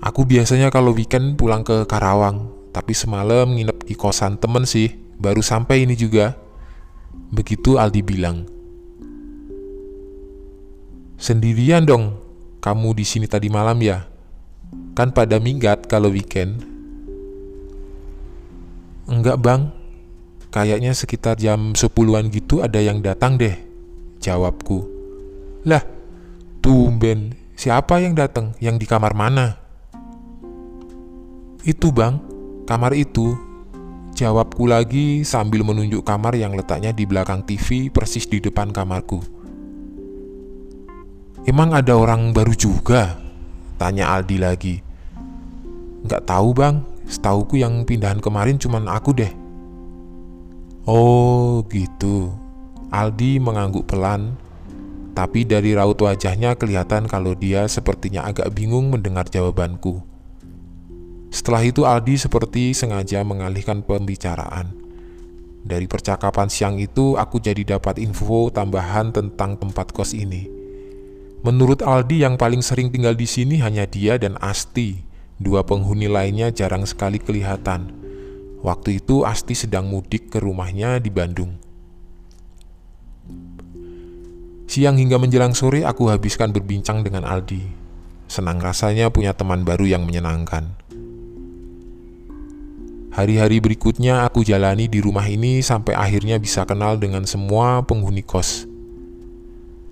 Aku 0.00 0.24
biasanya 0.24 0.72
kalau 0.72 0.96
weekend 0.96 1.36
pulang 1.36 1.60
ke 1.60 1.84
Karawang, 1.84 2.57
tapi 2.78 2.94
semalam 2.94 3.58
nginep 3.58 3.90
di 3.90 3.98
kosan 3.98 4.38
temen 4.38 4.62
sih, 4.62 4.94
baru 5.18 5.42
sampai 5.42 5.82
ini 5.82 5.98
juga. 5.98 6.38
Begitu 7.34 7.74
Aldi 7.74 8.06
bilang. 8.06 8.46
Sendirian 11.18 11.82
dong, 11.82 12.14
kamu 12.62 12.94
di 12.94 13.02
sini 13.02 13.26
tadi 13.26 13.50
malam 13.50 13.82
ya? 13.82 14.06
Kan 14.94 15.10
pada 15.10 15.42
minggat 15.42 15.90
kalau 15.90 16.14
weekend. 16.14 16.62
Enggak 19.10 19.42
bang, 19.42 19.74
kayaknya 20.54 20.94
sekitar 20.94 21.34
jam 21.34 21.74
10-an 21.74 22.30
gitu 22.30 22.62
ada 22.62 22.78
yang 22.78 23.02
datang 23.02 23.34
deh, 23.42 23.58
jawabku. 24.22 24.86
Lah, 25.66 25.82
tumben, 26.62 27.34
siapa 27.58 27.98
yang 27.98 28.14
datang? 28.14 28.54
Yang 28.62 28.76
di 28.78 28.86
kamar 28.86 29.18
mana? 29.18 29.58
Itu 31.66 31.90
bang, 31.90 32.37
Kamar 32.68 32.92
itu, 32.92 33.32
jawabku 34.12 34.68
lagi 34.68 35.24
sambil 35.24 35.64
menunjuk 35.64 36.04
kamar 36.04 36.36
yang 36.36 36.52
letaknya 36.52 36.92
di 36.92 37.08
belakang 37.08 37.40
TV 37.40 37.88
persis 37.88 38.28
di 38.28 38.44
depan 38.44 38.76
kamarku. 38.76 39.24
Emang 41.48 41.72
ada 41.72 41.96
orang 41.96 42.36
baru 42.36 42.52
juga? 42.52 43.16
Tanya 43.80 44.12
Aldi 44.12 44.36
lagi. 44.36 44.84
Gak 46.04 46.28
tahu 46.28 46.52
bang, 46.52 46.84
setauku 47.08 47.56
yang 47.56 47.88
pindahan 47.88 48.20
kemarin 48.20 48.60
cuman 48.60 48.84
aku 48.84 49.16
deh. 49.16 49.32
Oh 50.84 51.64
gitu. 51.72 52.36
Aldi 52.92 53.40
mengangguk 53.40 53.88
pelan, 53.88 54.36
tapi 55.16 55.48
dari 55.48 55.72
raut 55.72 55.96
wajahnya 55.96 56.52
kelihatan 56.52 57.08
kalau 57.08 57.32
dia 57.32 57.64
sepertinya 57.64 58.28
agak 58.28 58.52
bingung 58.52 58.92
mendengar 58.92 59.24
jawabanku. 59.24 60.17
Setelah 61.28 61.62
itu 61.64 61.84
Aldi 61.84 62.16
seperti 62.16 62.72
sengaja 62.72 63.20
mengalihkan 63.20 63.84
pembicaraan. 63.84 64.72
Dari 65.68 65.84
percakapan 65.84 66.48
siang 66.48 66.80
itu 66.80 67.20
aku 67.20 67.36
jadi 67.44 67.76
dapat 67.76 68.00
info 68.00 68.48
tambahan 68.48 69.12
tentang 69.12 69.60
tempat 69.60 69.92
kos 69.92 70.16
ini. 70.16 70.48
Menurut 71.44 71.84
Aldi 71.84 72.24
yang 72.24 72.40
paling 72.40 72.64
sering 72.64 72.88
tinggal 72.88 73.12
di 73.12 73.28
sini 73.28 73.60
hanya 73.60 73.84
dia 73.84 74.16
dan 74.16 74.40
Asti. 74.40 75.04
Dua 75.38 75.62
penghuni 75.62 76.10
lainnya 76.10 76.50
jarang 76.50 76.82
sekali 76.82 77.22
kelihatan. 77.22 77.94
Waktu 78.64 78.98
itu 78.98 79.22
Asti 79.22 79.54
sedang 79.54 79.86
mudik 79.86 80.34
ke 80.34 80.42
rumahnya 80.42 80.98
di 80.98 81.12
Bandung. 81.14 81.54
Siang 84.68 84.98
hingga 84.98 85.20
menjelang 85.20 85.54
sore 85.54 85.86
aku 85.86 86.10
habiskan 86.10 86.50
berbincang 86.50 87.06
dengan 87.06 87.22
Aldi. 87.22 87.62
Senang 88.26 88.58
rasanya 88.60 89.08
punya 89.08 89.32
teman 89.32 89.62
baru 89.62 89.86
yang 89.86 90.04
menyenangkan. 90.04 90.87
Hari-hari 93.18 93.58
berikutnya 93.58 94.22
aku 94.30 94.46
jalani 94.46 94.86
di 94.86 95.02
rumah 95.02 95.26
ini 95.26 95.58
sampai 95.58 95.90
akhirnya 95.90 96.38
bisa 96.38 96.62
kenal 96.62 97.02
dengan 97.02 97.26
semua 97.26 97.82
penghuni 97.82 98.22
kos. 98.22 98.70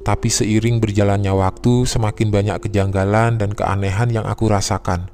Tapi 0.06 0.30
seiring 0.30 0.78
berjalannya 0.78 1.34
waktu, 1.34 1.90
semakin 1.90 2.30
banyak 2.30 2.70
kejanggalan 2.70 3.34
dan 3.34 3.50
keanehan 3.50 4.14
yang 4.14 4.22
aku 4.30 4.46
rasakan. 4.46 5.10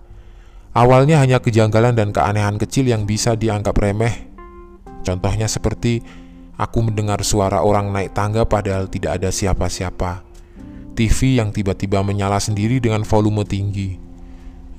Awalnya 0.77 1.25
hanya 1.25 1.41
kejanggalan 1.41 1.97
dan 1.97 2.13
keanehan 2.13 2.61
kecil 2.61 2.85
yang 2.85 3.09
bisa 3.09 3.33
dianggap 3.33 3.81
remeh. 3.81 4.29
Contohnya 5.01 5.49
seperti 5.49 6.05
aku 6.61 6.85
mendengar 6.85 7.25
suara 7.25 7.65
orang 7.65 7.97
naik 7.97 8.13
tangga 8.13 8.45
padahal 8.45 8.93
tidak 8.93 9.25
ada 9.25 9.33
siapa-siapa. 9.33 10.21
TV 10.93 11.41
yang 11.41 11.49
tiba-tiba 11.49 12.05
menyala 12.05 12.37
sendiri 12.37 12.77
dengan 12.77 13.09
volume 13.09 13.49
tinggi 13.49 14.12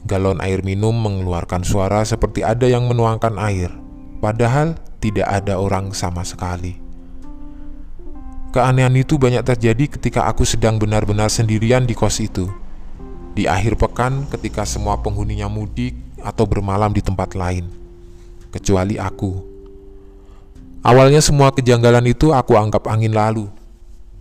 Galon 0.03 0.43
air 0.43 0.59
minum 0.67 0.91
mengeluarkan 0.91 1.63
suara 1.63 2.03
seperti 2.03 2.43
ada 2.43 2.67
yang 2.67 2.91
menuangkan 2.91 3.39
air, 3.39 3.71
padahal 4.19 4.75
tidak 4.99 5.23
ada 5.31 5.55
orang 5.55 5.95
sama 5.95 6.27
sekali. 6.27 6.75
Keanehan 8.51 8.91
itu 8.99 9.15
banyak 9.15 9.39
terjadi 9.47 9.95
ketika 9.95 10.27
aku 10.27 10.43
sedang 10.43 10.75
benar-benar 10.75 11.31
sendirian 11.31 11.87
di 11.87 11.95
kos 11.95 12.19
itu. 12.19 12.51
Di 13.31 13.47
akhir 13.47 13.79
pekan, 13.79 14.27
ketika 14.27 14.67
semua 14.67 14.99
penghuninya 14.99 15.47
mudik 15.47 15.95
atau 16.19 16.43
bermalam 16.43 16.91
di 16.91 16.99
tempat 16.99 17.33
lain, 17.33 17.65
kecuali 18.51 18.99
aku. 18.99 19.39
Awalnya, 20.83 21.23
semua 21.23 21.55
kejanggalan 21.55 22.11
itu 22.11 22.35
aku 22.35 22.59
anggap 22.59 22.91
angin 22.91 23.15
lalu, 23.15 23.47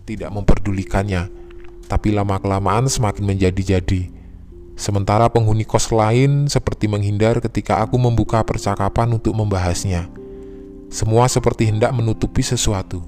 tidak 0.07 0.31
memperdulikannya, 0.31 1.27
tapi 1.91 2.15
lama-kelamaan 2.15 2.87
semakin 2.87 3.35
menjadi-jadi 3.35 4.22
Sementara 4.73 5.29
penghuni 5.29 5.63
kos 5.63 5.93
lain 5.93 6.49
seperti 6.49 6.89
menghindar 6.89 7.37
ketika 7.39 7.85
aku 7.85 8.01
membuka 8.01 8.41
percakapan 8.41 9.13
untuk 9.13 9.37
membahasnya. 9.37 10.09
Semua 10.89 11.29
seperti 11.29 11.69
hendak 11.69 11.93
menutupi 11.93 12.41
sesuatu. 12.41 13.01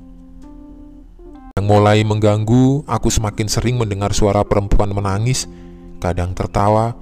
Yang 1.58 1.66
mulai 1.66 2.04
mengganggu, 2.06 2.86
aku 2.86 3.10
semakin 3.10 3.48
sering 3.50 3.80
mendengar 3.80 4.14
suara 4.14 4.46
perempuan 4.46 4.92
menangis, 4.94 5.50
kadang 5.98 6.36
tertawa, 6.38 6.94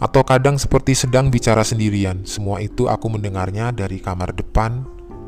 atau 0.00 0.24
kadang 0.24 0.56
seperti 0.56 0.96
sedang 0.96 1.28
bicara 1.28 1.60
sendirian. 1.60 2.24
Semua 2.24 2.64
itu 2.64 2.88
aku 2.88 3.06
mendengarnya 3.12 3.72
dari 3.72 4.00
kamar 4.00 4.32
depan 4.32 4.84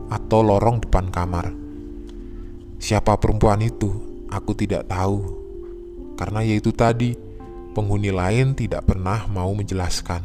atau 0.09 0.41
lorong 0.41 0.81
depan 0.85 1.09
kamar. 1.13 1.53
Siapa 2.81 3.15
perempuan 3.21 3.63
itu? 3.63 3.93
Aku 4.33 4.57
tidak 4.57 4.89
tahu. 4.89 5.21
Karena 6.17 6.43
yaitu 6.43 6.73
tadi, 6.73 7.15
penghuni 7.73 8.13
lain 8.13 8.53
tidak 8.53 8.87
pernah 8.87 9.25
mau 9.27 9.51
menjelaskan. 9.57 10.23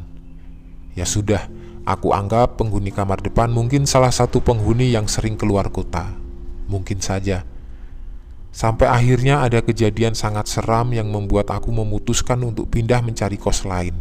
Ya 0.93 1.07
sudah, 1.07 1.47
aku 1.87 2.11
anggap 2.11 2.59
penghuni 2.59 2.91
kamar 2.91 3.23
depan 3.23 3.47
mungkin 3.49 3.87
salah 3.87 4.11
satu 4.11 4.43
penghuni 4.43 4.91
yang 4.91 5.07
sering 5.07 5.39
keluar 5.39 5.71
kota. 5.71 6.11
Mungkin 6.67 6.99
saja. 6.99 7.47
Sampai 8.51 8.89
akhirnya 8.89 9.45
ada 9.45 9.61
kejadian 9.61 10.17
sangat 10.17 10.49
seram 10.49 10.89
yang 10.91 11.07
membuat 11.07 11.53
aku 11.53 11.69
memutuskan 11.69 12.41
untuk 12.41 12.67
pindah 12.73 12.99
mencari 13.05 13.37
kos 13.37 13.63
lain. 13.63 13.93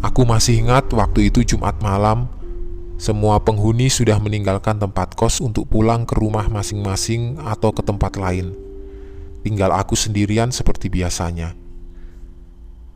Aku 0.00 0.24
masih 0.24 0.64
ingat 0.64 0.90
waktu 0.96 1.28
itu 1.28 1.44
Jumat 1.44 1.76
malam, 1.84 2.26
semua 3.00 3.40
penghuni 3.40 3.92
sudah 3.92 4.20
meninggalkan 4.20 4.80
tempat 4.80 5.16
kos 5.16 5.40
untuk 5.44 5.68
pulang 5.68 6.08
ke 6.08 6.16
rumah 6.16 6.48
masing-masing 6.48 7.40
atau 7.40 7.72
ke 7.72 7.80
tempat 7.80 8.16
lain. 8.16 8.69
Tinggal 9.40 9.72
aku 9.72 9.96
sendirian 9.96 10.52
seperti 10.52 10.92
biasanya. 10.92 11.56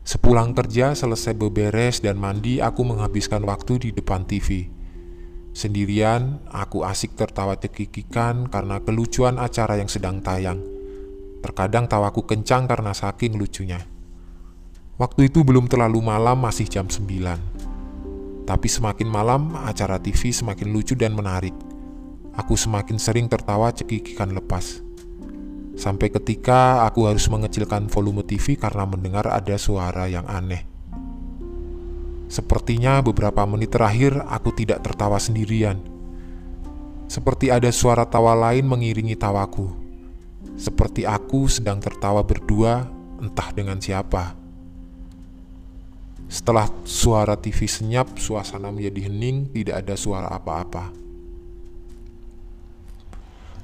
Sepulang 0.05 0.53
kerja, 0.53 0.93
selesai 0.93 1.33
beberes 1.33 1.97
dan 2.05 2.21
mandi, 2.21 2.61
aku 2.61 2.85
menghabiskan 2.85 3.41
waktu 3.41 3.81
di 3.81 3.89
depan 3.89 4.29
TV. 4.29 4.69
Sendirian, 5.49 6.45
aku 6.53 6.85
asik 6.85 7.17
tertawa 7.17 7.57
cekikikan 7.57 8.45
karena 8.53 8.77
kelucuan 8.85 9.41
acara 9.41 9.81
yang 9.81 9.89
sedang 9.89 10.21
tayang. 10.21 10.61
Terkadang 11.41 11.89
tawaku 11.89 12.21
kencang 12.21 12.69
karena 12.69 12.93
saking 12.93 13.33
lucunya. 13.33 13.81
Waktu 15.01 15.33
itu 15.33 15.41
belum 15.41 15.65
terlalu 15.65 16.05
malam, 16.05 16.37
masih 16.37 16.69
jam 16.69 16.85
9. 16.85 18.45
Tapi 18.45 18.67
semakin 18.69 19.09
malam, 19.09 19.57
acara 19.57 19.97
TV 19.97 20.29
semakin 20.29 20.69
lucu 20.69 20.93
dan 20.93 21.17
menarik. 21.17 21.57
Aku 22.37 22.53
semakin 22.53 23.01
sering 23.01 23.25
tertawa 23.25 23.73
cekikikan 23.73 24.37
lepas. 24.37 24.84
Sampai 25.75 26.07
ketika 26.07 26.87
aku 26.87 27.11
harus 27.11 27.27
mengecilkan 27.27 27.91
volume 27.91 28.23
TV 28.23 28.55
karena 28.55 28.87
mendengar 28.87 29.27
ada 29.27 29.59
suara 29.59 30.07
yang 30.07 30.23
aneh. 30.23 30.63
Sepertinya 32.31 33.03
beberapa 33.05 33.43
menit 33.45 33.75
terakhir 33.75 34.17
aku 34.25 34.55
tidak 34.55 34.81
tertawa 34.81 35.19
sendirian. 35.19 35.77
Seperti 37.05 37.53
ada 37.53 37.69
suara 37.69 38.07
tawa 38.07 38.33
lain 38.33 38.65
mengiringi 38.65 39.13
tawaku. 39.13 39.69
Seperti 40.55 41.03
aku 41.03 41.51
sedang 41.51 41.77
tertawa 41.83 42.23
berdua, 42.25 42.87
entah 43.21 43.51
dengan 43.53 43.77
siapa. 43.77 44.33
Setelah 46.25 46.65
suara 46.87 47.37
TV 47.37 47.69
senyap, 47.69 48.17
suasana 48.17 48.73
menjadi 48.73 49.05
hening, 49.05 49.53
tidak 49.53 49.85
ada 49.85 49.93
suara 49.93 50.27
apa-apa. 50.33 50.89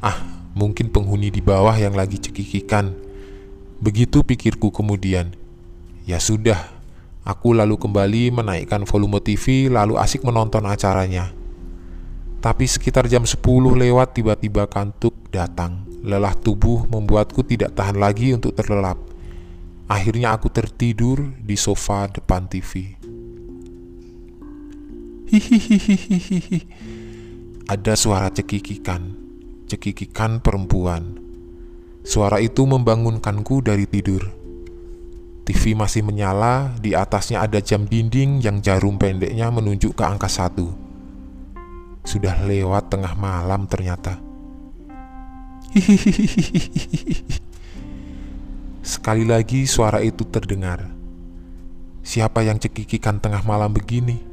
Ah, 0.02 0.41
mungkin 0.54 0.92
penghuni 0.92 1.32
di 1.32 1.40
bawah 1.40 1.76
yang 1.76 1.96
lagi 1.96 2.20
cekikikan. 2.20 2.94
Begitu 3.82 4.24
pikirku 4.26 4.70
kemudian. 4.70 5.34
Ya 6.06 6.18
sudah, 6.18 6.82
Aku 7.22 7.54
lalu 7.54 7.78
kembali 7.78 8.34
menaikkan 8.34 8.82
volume 8.82 9.22
TV 9.22 9.70
lalu 9.70 9.94
asik 10.02 10.26
menonton 10.26 10.66
acaranya. 10.66 11.30
Tapi 12.42 12.66
sekitar 12.66 13.06
jam 13.06 13.22
10 13.22 13.38
lewat 13.78 14.18
tiba-tiba 14.18 14.66
kantuk 14.66 15.14
datang. 15.30 15.86
Lelah 16.02 16.34
tubuh 16.34 16.90
membuatku 16.90 17.46
tidak 17.46 17.78
tahan 17.78 18.02
lagi 18.02 18.34
untuk 18.34 18.58
terlelap. 18.58 18.98
Akhirnya 19.86 20.34
aku 20.34 20.50
tertidur 20.50 21.22
di 21.38 21.54
sofa 21.54 22.10
depan 22.10 22.50
TV. 22.50 22.98
Hihihihihihi. 25.30 26.60
Ada 27.70 27.94
suara 27.94 28.34
cekikikan, 28.34 29.21
cekikikan 29.72 30.44
perempuan. 30.44 31.16
Suara 32.04 32.44
itu 32.44 32.68
membangunkanku 32.68 33.64
dari 33.64 33.88
tidur. 33.88 34.28
TV 35.48 35.74
masih 35.74 36.04
menyala, 36.04 36.76
di 36.84 36.92
atasnya 36.92 37.40
ada 37.40 37.64
jam 37.64 37.88
dinding 37.88 38.44
yang 38.44 38.60
jarum 38.60 39.00
pendeknya 39.00 39.48
menunjuk 39.48 39.96
ke 39.96 40.04
angka 40.04 40.28
satu. 40.28 40.76
Sudah 42.04 42.36
lewat 42.44 42.92
tengah 42.92 43.16
malam 43.16 43.64
ternyata. 43.70 44.20
Sekali 48.92 49.24
lagi 49.24 49.64
suara 49.70 50.04
itu 50.04 50.28
terdengar. 50.28 50.90
Siapa 52.02 52.44
yang 52.44 52.58
cekikikan 52.58 53.22
tengah 53.22 53.46
malam 53.46 53.72
begini? 53.72 54.31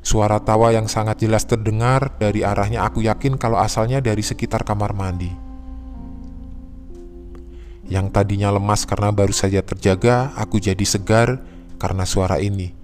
Suara 0.00 0.40
tawa 0.40 0.72
yang 0.72 0.86
sangat 0.86 1.20
jelas 1.20 1.44
terdengar 1.44 2.16
dari 2.16 2.46
arahnya 2.46 2.86
aku 2.86 3.04
yakin 3.04 3.36
kalau 3.36 3.60
asalnya 3.60 4.00
dari 4.00 4.22
sekitar 4.24 4.64
kamar 4.64 4.94
mandi. 4.96 5.30
Yang 7.88 8.12
tadinya 8.12 8.52
lemas 8.52 8.84
karena 8.84 9.08
baru 9.08 9.32
saja 9.32 9.64
terjaga, 9.64 10.36
aku 10.36 10.60
jadi 10.60 10.84
segar 10.84 11.40
karena 11.80 12.04
suara 12.04 12.36
ini. 12.36 12.76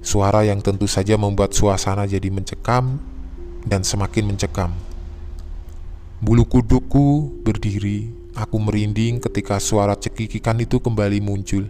Suara 0.00 0.40
yang 0.46 0.64
tentu 0.64 0.88
saja 0.88 1.20
membuat 1.20 1.52
suasana 1.52 2.08
jadi 2.08 2.32
mencekam 2.32 2.96
dan 3.66 3.84
semakin 3.84 4.24
mencekam. 4.32 4.72
Bulu 6.22 6.48
kuduku 6.48 7.28
berdiri, 7.44 8.08
aku 8.32 8.56
merinding 8.56 9.20
ketika 9.20 9.60
suara 9.60 9.92
cekikikan 9.92 10.56
itu 10.64 10.80
kembali 10.80 11.20
muncul. 11.20 11.68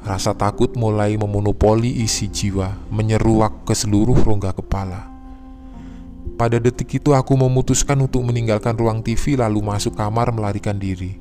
Rasa 0.00 0.32
takut 0.32 0.72
mulai 0.80 1.12
memonopoli 1.20 2.00
isi 2.00 2.32
jiwa, 2.32 2.72
menyeruak 2.88 3.68
ke 3.68 3.76
seluruh 3.76 4.16
rongga 4.16 4.56
kepala. 4.56 5.12
Pada 6.40 6.56
detik 6.56 6.96
itu 6.96 7.12
aku 7.12 7.36
memutuskan 7.36 8.00
untuk 8.00 8.24
meninggalkan 8.24 8.72
ruang 8.72 9.04
TV 9.04 9.36
lalu 9.36 9.60
masuk 9.60 9.92
kamar 9.92 10.32
melarikan 10.32 10.80
diri. 10.80 11.20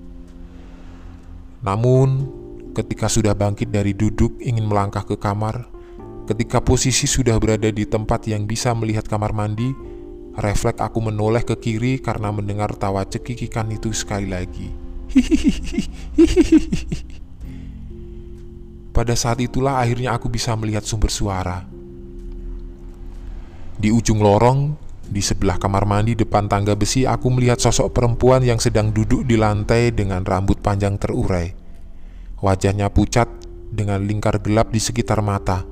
Namun, 1.59 2.23
ketika 2.71 3.11
sudah 3.11 3.35
bangkit 3.35 3.67
dari 3.67 3.91
duduk 3.91 4.39
ingin 4.39 4.63
melangkah 4.63 5.03
ke 5.03 5.19
kamar, 5.19 5.67
ketika 6.23 6.63
posisi 6.63 7.03
sudah 7.03 7.35
berada 7.35 7.67
di 7.67 7.83
tempat 7.83 8.31
yang 8.31 8.47
bisa 8.47 8.71
melihat 8.71 9.03
kamar 9.11 9.35
mandi, 9.35 9.75
refleks 10.39 10.79
aku 10.79 11.03
menoleh 11.03 11.43
ke 11.43 11.59
kiri 11.59 11.99
karena 11.99 12.31
mendengar 12.31 12.71
tawa 12.79 13.03
cekikikan 13.03 13.75
itu 13.75 13.91
sekali 13.91 14.31
lagi. 14.31 14.71
Pada 18.99 19.15
saat 19.15 19.39
itulah 19.39 19.79
akhirnya 19.79 20.11
aku 20.11 20.27
bisa 20.27 20.51
melihat 20.59 20.83
sumber 20.83 21.07
suara. 21.07 21.63
Di 23.79 23.95
ujung 23.95 24.19
lorong, 24.19 24.75
di 25.07 25.23
sebelah 25.23 25.55
kamar 25.55 25.87
mandi 25.87 26.19
depan 26.19 26.51
tangga 26.51 26.75
besi, 26.75 27.07
aku 27.07 27.31
melihat 27.31 27.63
sosok 27.63 27.95
perempuan 27.95 28.43
yang 28.43 28.59
sedang 28.59 28.91
duduk 28.91 29.23
di 29.23 29.39
lantai 29.39 29.95
dengan 29.95 30.27
rambut 30.27 30.59
panjang 30.59 30.99
terurai. 30.99 31.55
Wajahnya 32.43 32.91
pucat 32.91 33.31
dengan 33.71 34.03
lingkar 34.03 34.43
gelap 34.43 34.67
di 34.75 34.83
sekitar 34.83 35.23
mata. 35.23 35.63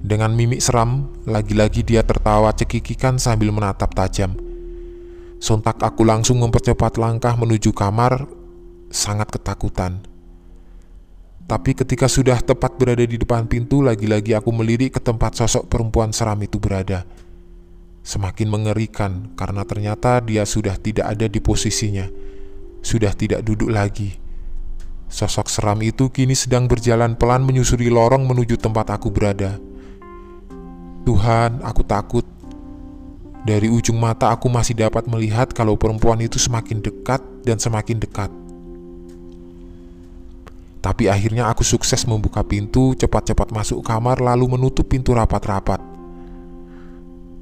Dengan 0.00 0.32
mimik 0.32 0.64
seram, 0.64 1.12
lagi-lagi 1.28 1.84
dia 1.84 2.08
tertawa 2.08 2.56
cekikikan 2.56 3.20
sambil 3.20 3.52
menatap 3.52 3.92
tajam. 3.92 4.32
Sontak 5.44 5.76
aku 5.84 6.08
langsung 6.08 6.40
mempercepat 6.40 6.96
langkah 6.96 7.36
menuju 7.36 7.76
kamar, 7.76 8.24
sangat 8.88 9.28
ketakutan. 9.28 10.15
Tapi 11.46 11.78
ketika 11.78 12.10
sudah 12.10 12.42
tepat 12.42 12.74
berada 12.74 13.06
di 13.06 13.14
depan 13.14 13.46
pintu, 13.46 13.78
lagi-lagi 13.78 14.34
aku 14.34 14.50
melirik 14.50 14.98
ke 14.98 15.00
tempat 15.00 15.38
sosok 15.38 15.70
perempuan 15.70 16.10
seram 16.10 16.38
itu 16.42 16.58
berada 16.58 17.06
semakin 18.06 18.46
mengerikan 18.46 19.34
karena 19.34 19.66
ternyata 19.66 20.22
dia 20.22 20.46
sudah 20.46 20.78
tidak 20.78 21.10
ada 21.10 21.26
di 21.26 21.42
posisinya, 21.42 22.06
sudah 22.78 23.10
tidak 23.18 23.42
duduk 23.42 23.66
lagi. 23.66 24.14
Sosok 25.10 25.50
seram 25.50 25.82
itu 25.82 26.06
kini 26.14 26.38
sedang 26.38 26.70
berjalan 26.70 27.18
pelan 27.18 27.42
menyusuri 27.42 27.90
lorong 27.90 28.22
menuju 28.22 28.54
tempat 28.62 28.94
aku 28.94 29.10
berada. 29.10 29.58
Tuhan, 31.02 31.66
aku 31.66 31.82
takut. 31.82 32.26
Dari 33.46 33.70
ujung 33.70 33.98
mata 33.98 34.34
aku 34.34 34.50
masih 34.50 34.74
dapat 34.74 35.06
melihat 35.06 35.50
kalau 35.54 35.78
perempuan 35.78 36.18
itu 36.18 36.38
semakin 36.38 36.82
dekat 36.82 37.22
dan 37.46 37.58
semakin 37.58 38.02
dekat. 38.02 38.30
Tapi 40.80 41.10
akhirnya 41.10 41.50
aku 41.50 41.66
sukses 41.66 42.06
membuka 42.06 42.46
pintu, 42.46 42.94
cepat-cepat 42.94 43.50
masuk 43.50 43.82
kamar 43.82 44.22
lalu 44.22 44.54
menutup 44.54 44.86
pintu 44.86 45.16
rapat-rapat. 45.16 45.82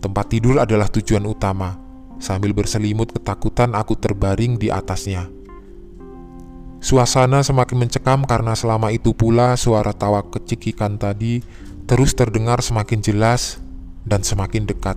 Tempat 0.01 0.27
tidur 0.29 0.61
adalah 0.61 0.89
tujuan 0.89 1.25
utama. 1.25 1.77
Sambil 2.21 2.57
berselimut 2.57 3.13
ketakutan, 3.13 3.77
aku 3.77 3.99
terbaring 3.99 4.57
di 4.57 4.73
atasnya. 4.73 5.29
Suasana 6.85 7.41
semakin 7.41 7.89
mencekam 7.89 8.29
karena 8.29 8.53
selama 8.53 8.93
itu 8.93 9.17
pula 9.17 9.57
suara 9.57 9.97
tawa 9.97 10.21
kecikikan 10.29 11.01
tadi 11.01 11.41
terus 11.89 12.13
terdengar 12.13 12.61
semakin 12.61 13.01
jelas 13.01 13.61
dan 14.05 14.21
semakin 14.21 14.69
dekat. 14.69 14.97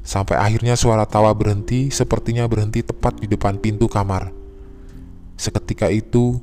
Sampai 0.00 0.38
akhirnya 0.38 0.78
suara 0.78 1.04
tawa 1.04 1.34
berhenti, 1.34 1.90
sepertinya 1.90 2.46
berhenti 2.46 2.80
tepat 2.80 3.20
di 3.20 3.26
depan 3.26 3.58
pintu 3.58 3.90
kamar. 3.90 4.30
Seketika 5.36 5.90
itu, 5.90 6.40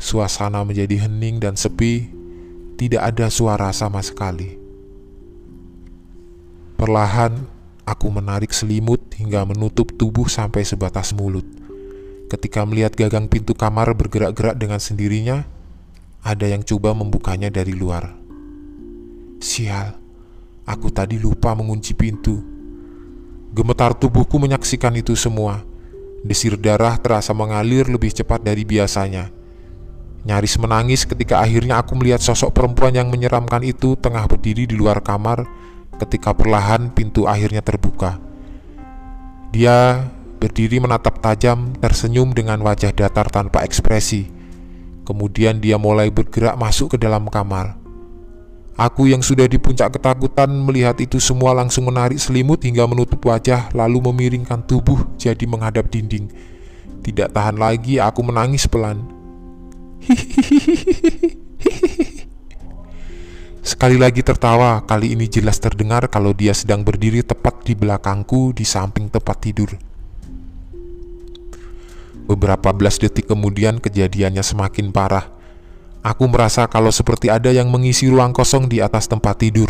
suasana 0.00 0.64
menjadi 0.64 1.06
hening 1.06 1.38
dan 1.38 1.54
sepi, 1.54 2.08
tidak 2.80 3.12
ada 3.12 3.28
suara 3.28 3.68
sama 3.76 4.00
sekali. 4.00 4.56
Perlahan, 6.80 7.44
aku 7.84 8.08
menarik 8.08 8.56
selimut 8.56 9.04
hingga 9.20 9.44
menutup 9.44 9.92
tubuh 10.00 10.24
sampai 10.32 10.64
sebatas 10.64 11.12
mulut. 11.12 11.44
Ketika 12.32 12.64
melihat 12.64 12.96
gagang 12.96 13.28
pintu 13.28 13.52
kamar 13.52 13.92
bergerak-gerak 13.92 14.56
dengan 14.56 14.80
sendirinya, 14.80 15.44
ada 16.24 16.48
yang 16.48 16.64
coba 16.64 16.96
membukanya 16.96 17.52
dari 17.52 17.76
luar. 17.76 18.16
Sial, 19.44 19.92
aku 20.64 20.88
tadi 20.88 21.20
lupa 21.20 21.52
mengunci 21.52 21.92
pintu. 21.92 22.40
Gemetar 23.52 23.92
tubuhku 23.92 24.40
menyaksikan 24.40 24.96
itu 24.96 25.12
semua. 25.12 25.60
Desir 26.24 26.56
darah 26.56 26.96
terasa 26.96 27.36
mengalir 27.36 27.90
lebih 27.92 28.14
cepat 28.14 28.40
dari 28.40 28.64
biasanya. 28.64 29.39
Nyaris 30.20 30.60
menangis 30.60 31.08
ketika 31.08 31.40
akhirnya 31.40 31.80
aku 31.80 31.96
melihat 31.96 32.20
sosok 32.20 32.52
perempuan 32.52 32.92
yang 32.92 33.08
menyeramkan 33.08 33.64
itu 33.64 33.96
tengah 33.96 34.28
berdiri 34.28 34.68
di 34.68 34.76
luar 34.76 35.00
kamar 35.00 35.48
ketika 35.96 36.36
perlahan 36.36 36.92
pintu 36.92 37.24
akhirnya 37.24 37.64
terbuka. 37.64 38.20
Dia 39.50 40.04
berdiri 40.40 40.80
menatap 40.80 41.20
tajam, 41.20 41.72
tersenyum 41.80 42.32
dengan 42.32 42.60
wajah 42.64 42.92
datar 42.92 43.28
tanpa 43.32 43.64
ekspresi. 43.64 44.28
Kemudian 45.08 45.60
dia 45.60 45.76
mulai 45.80 46.12
bergerak 46.12 46.56
masuk 46.56 46.96
ke 46.96 46.98
dalam 47.00 47.28
kamar. 47.28 47.76
Aku 48.80 49.04
yang 49.04 49.20
sudah 49.20 49.44
di 49.44 49.60
puncak 49.60 50.00
ketakutan 50.00 50.48
melihat 50.48 50.96
itu 51.04 51.20
semua 51.20 51.52
langsung 51.52 51.84
menarik 51.92 52.16
selimut 52.16 52.64
hingga 52.64 52.88
menutup 52.88 53.20
wajah 53.20 53.68
lalu 53.76 54.00
memiringkan 54.08 54.64
tubuh 54.64 55.04
jadi 55.20 55.44
menghadap 55.44 55.92
dinding. 55.92 56.32
Tidak 57.04 57.28
tahan 57.32 57.60
lagi 57.60 58.00
aku 58.00 58.24
menangis 58.24 58.64
pelan. 58.64 59.19
Sekali 63.60 64.00
lagi 64.00 64.24
tertawa, 64.24 64.82
kali 64.82 65.12
ini 65.14 65.28
jelas 65.30 65.60
terdengar 65.60 66.08
kalau 66.08 66.32
dia 66.34 66.56
sedang 66.56 66.82
berdiri 66.82 67.20
tepat 67.22 67.62
di 67.62 67.76
belakangku 67.76 68.56
di 68.56 68.64
samping 68.64 69.12
tempat 69.12 69.36
tidur. 69.40 69.70
Beberapa 72.30 72.70
belas 72.70 72.98
detik 72.98 73.26
kemudian 73.28 73.82
kejadiannya 73.82 74.42
semakin 74.42 74.94
parah. 74.94 75.28
Aku 76.00 76.30
merasa 76.30 76.64
kalau 76.70 76.88
seperti 76.88 77.28
ada 77.28 77.52
yang 77.52 77.68
mengisi 77.68 78.08
ruang 78.08 78.32
kosong 78.32 78.70
di 78.70 78.80
atas 78.80 79.04
tempat 79.10 79.36
tidur. 79.42 79.68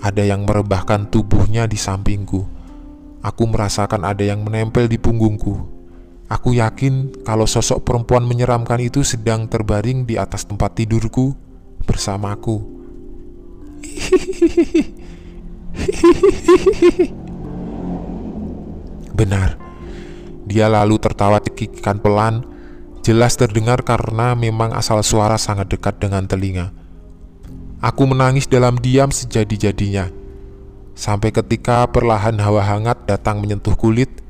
Ada 0.00 0.24
yang 0.24 0.48
merebahkan 0.48 1.12
tubuhnya 1.12 1.68
di 1.68 1.76
sampingku. 1.76 2.48
Aku 3.22 3.42
merasakan 3.46 4.08
ada 4.08 4.24
yang 4.24 4.42
menempel 4.42 4.88
di 4.88 4.98
punggungku. 4.98 5.81
Aku 6.32 6.56
yakin 6.56 7.12
kalau 7.28 7.44
sosok 7.44 7.84
perempuan 7.84 8.24
menyeramkan 8.24 8.80
itu 8.80 9.04
sedang 9.04 9.52
terbaring 9.52 10.08
di 10.08 10.16
atas 10.16 10.48
tempat 10.48 10.80
tidurku 10.80 11.36
bersamaku. 11.84 12.56
Benar, 19.12 19.60
dia 20.48 20.72
lalu 20.72 20.96
tertawa 20.96 21.36
cekikikan 21.36 22.00
pelan, 22.00 22.48
jelas 23.04 23.36
terdengar 23.36 23.84
karena 23.84 24.32
memang 24.32 24.72
asal 24.72 25.04
suara 25.04 25.36
sangat 25.36 25.68
dekat 25.68 26.00
dengan 26.00 26.24
telinga. 26.24 26.72
Aku 27.84 28.08
menangis 28.08 28.48
dalam 28.48 28.80
diam 28.80 29.12
sejadi-jadinya, 29.12 30.08
sampai 30.96 31.28
ketika 31.28 31.84
perlahan 31.92 32.40
hawa 32.40 32.64
hangat 32.64 33.04
datang 33.04 33.44
menyentuh 33.44 33.76
kulit, 33.76 34.21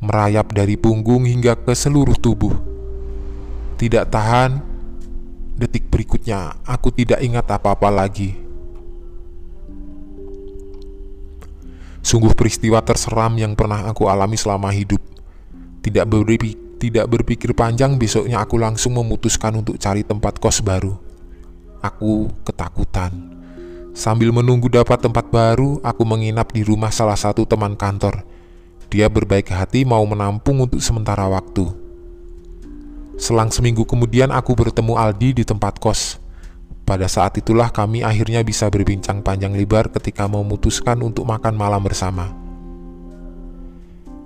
merayap 0.00 0.56
dari 0.56 0.80
punggung 0.80 1.28
hingga 1.28 1.54
ke 1.60 1.76
seluruh 1.76 2.16
tubuh. 2.16 2.56
Tidak 3.76 4.08
tahan, 4.08 4.60
detik 5.60 5.92
berikutnya 5.92 6.56
aku 6.64 6.88
tidak 6.88 7.20
ingat 7.20 7.44
apa-apa 7.52 7.92
lagi. 7.92 8.36
Sungguh 12.00 12.32
peristiwa 12.32 12.80
terseram 12.80 13.36
yang 13.36 13.52
pernah 13.52 13.84
aku 13.84 14.08
alami 14.08 14.40
selama 14.40 14.72
hidup. 14.72 15.04
Tidak 15.84 16.08
berpikir, 16.08 16.56
tidak 16.80 17.06
berpikir 17.12 17.52
panjang, 17.52 18.00
besoknya 18.00 18.40
aku 18.40 18.56
langsung 18.56 18.96
memutuskan 18.96 19.60
untuk 19.60 19.76
cari 19.76 20.00
tempat 20.00 20.40
kos 20.40 20.64
baru. 20.64 20.96
Aku 21.84 22.32
ketakutan. 22.44 23.36
Sambil 23.92 24.32
menunggu 24.32 24.72
dapat 24.72 24.96
tempat 25.04 25.28
baru, 25.28 25.76
aku 25.84 26.02
menginap 26.08 26.56
di 26.56 26.64
rumah 26.64 26.88
salah 26.88 27.20
satu 27.20 27.44
teman 27.44 27.76
kantor. 27.76 28.24
Dia 28.90 29.06
berbaik 29.06 29.54
hati 29.54 29.86
mau 29.86 30.02
menampung 30.02 30.66
untuk 30.66 30.82
sementara 30.82 31.30
waktu. 31.30 31.70
Selang 33.14 33.54
seminggu 33.54 33.86
kemudian 33.86 34.34
aku 34.34 34.58
bertemu 34.58 34.98
Aldi 34.98 35.30
di 35.38 35.44
tempat 35.46 35.78
kos. 35.78 36.18
Pada 36.82 37.06
saat 37.06 37.38
itulah 37.38 37.70
kami 37.70 38.02
akhirnya 38.02 38.42
bisa 38.42 38.66
berbincang 38.66 39.22
panjang 39.22 39.54
lebar 39.54 39.94
ketika 39.94 40.26
memutuskan 40.26 40.98
untuk 41.06 41.22
makan 41.22 41.54
malam 41.54 41.78
bersama. 41.86 42.34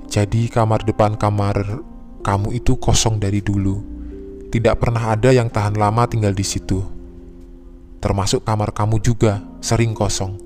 Jadi 0.09 0.49
kamar 0.49 0.81
depan 0.89 1.21
kamar 1.21 1.85
kamu 2.25 2.57
itu 2.57 2.81
kosong 2.81 3.21
dari 3.21 3.45
dulu. 3.45 3.85
Tidak 4.49 4.81
pernah 4.81 5.13
ada 5.13 5.29
yang 5.29 5.53
tahan 5.53 5.77
lama 5.77 6.09
tinggal 6.09 6.33
di 6.33 6.47
situ. 6.47 6.81
Termasuk 8.01 8.49
kamar 8.49 8.73
kamu 8.73 8.97
juga 9.03 9.45
sering 9.61 9.93
kosong. 9.93 10.44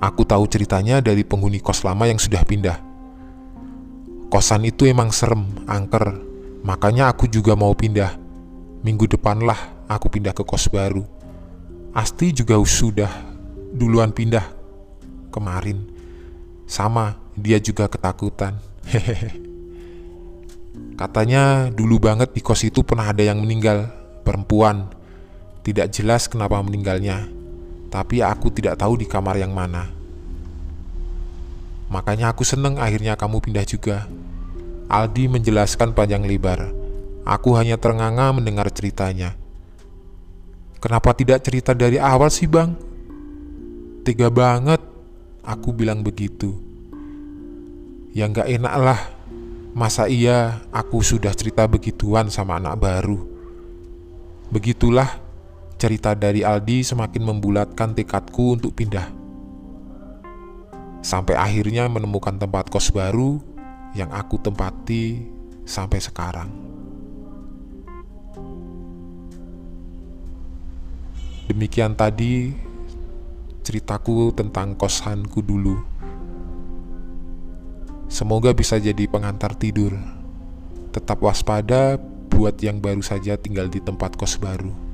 Aku 0.00 0.24
tahu 0.24 0.48
ceritanya 0.48 1.04
dari 1.04 1.20
penghuni 1.28 1.60
kos 1.60 1.84
lama 1.84 2.08
yang 2.08 2.16
sudah 2.16 2.40
pindah. 2.40 2.80
Kosan 4.32 4.64
itu 4.64 4.88
emang 4.88 5.12
serem, 5.12 5.44
angker. 5.68 6.16
Makanya 6.64 7.12
aku 7.12 7.28
juga 7.28 7.52
mau 7.52 7.76
pindah. 7.76 8.16
Minggu 8.80 9.04
depan 9.04 9.44
lah 9.44 9.84
aku 9.92 10.08
pindah 10.08 10.32
ke 10.32 10.40
kos 10.40 10.72
baru. 10.72 11.04
Asti 11.92 12.32
juga 12.32 12.56
sudah 12.64 13.12
duluan 13.76 14.08
pindah 14.08 14.48
kemarin. 15.28 15.84
Sama, 16.64 17.20
dia 17.36 17.60
juga 17.60 17.84
ketakutan. 17.84 18.56
Hehehe. 18.88 19.36
Katanya 21.00 21.68
dulu 21.68 22.00
banget 22.00 22.32
di 22.32 22.40
kos 22.40 22.64
itu 22.64 22.80
pernah 22.80 23.12
ada 23.12 23.20
yang 23.20 23.40
meninggal, 23.44 23.88
perempuan. 24.24 24.88
Tidak 25.60 25.92
jelas 25.92 26.24
kenapa 26.24 26.56
meninggalnya, 26.64 27.28
tapi 27.90 28.22
aku 28.22 28.48
tidak 28.54 28.78
tahu 28.78 28.96
di 28.96 29.06
kamar 29.10 29.36
yang 29.36 29.52
mana. 29.52 29.90
Makanya 31.90 32.30
aku 32.30 32.46
seneng 32.46 32.78
akhirnya 32.78 33.18
kamu 33.18 33.42
pindah 33.42 33.66
juga. 33.66 34.06
Aldi 34.86 35.26
menjelaskan 35.26 35.90
panjang 35.92 36.22
lebar. 36.22 36.70
Aku 37.26 37.58
hanya 37.58 37.76
ternganga 37.76 38.30
mendengar 38.30 38.70
ceritanya. 38.70 39.34
Kenapa 40.78 41.12
tidak 41.12 41.42
cerita 41.44 41.74
dari 41.74 41.98
awal 41.98 42.30
sih 42.30 42.46
bang? 42.46 42.72
Tega 44.06 44.32
banget 44.32 44.80
Aku 45.40 45.72
bilang 45.72 46.04
begitu. 46.04 46.52
Ya 48.12 48.28
nggak 48.28 48.48
enak 48.60 48.74
lah. 48.76 49.00
Masa 49.72 50.10
iya 50.10 50.60
aku 50.74 51.00
sudah 51.00 51.32
cerita 51.32 51.64
begituan 51.64 52.28
sama 52.28 52.60
anak 52.60 52.76
baru. 52.76 53.18
Begitulah 54.52 55.16
cerita 55.80 56.12
dari 56.12 56.44
Aldi 56.44 56.84
semakin 56.84 57.24
membulatkan 57.24 57.96
tekadku 57.96 58.60
untuk 58.60 58.76
pindah. 58.76 59.08
Sampai 61.00 61.40
akhirnya 61.40 61.88
menemukan 61.88 62.36
tempat 62.36 62.68
kos 62.68 62.92
baru 62.92 63.40
yang 63.96 64.12
aku 64.12 64.36
tempati 64.36 65.24
sampai 65.64 65.96
sekarang. 65.96 66.52
Demikian 71.48 71.96
tadi 71.96 72.52
ceritaku 73.64 74.36
tentang 74.36 74.76
kosanku 74.76 75.40
dulu. 75.40 75.80
Semoga 78.12 78.52
bisa 78.52 78.76
jadi 78.76 79.08
pengantar 79.08 79.56
tidur. 79.56 79.96
Tetap 80.92 81.24
waspada 81.24 81.96
buat 82.28 82.60
yang 82.60 82.84
baru 82.84 83.00
saja 83.00 83.40
tinggal 83.40 83.72
di 83.72 83.80
tempat 83.80 84.20
kos 84.20 84.36
baru. 84.36 84.89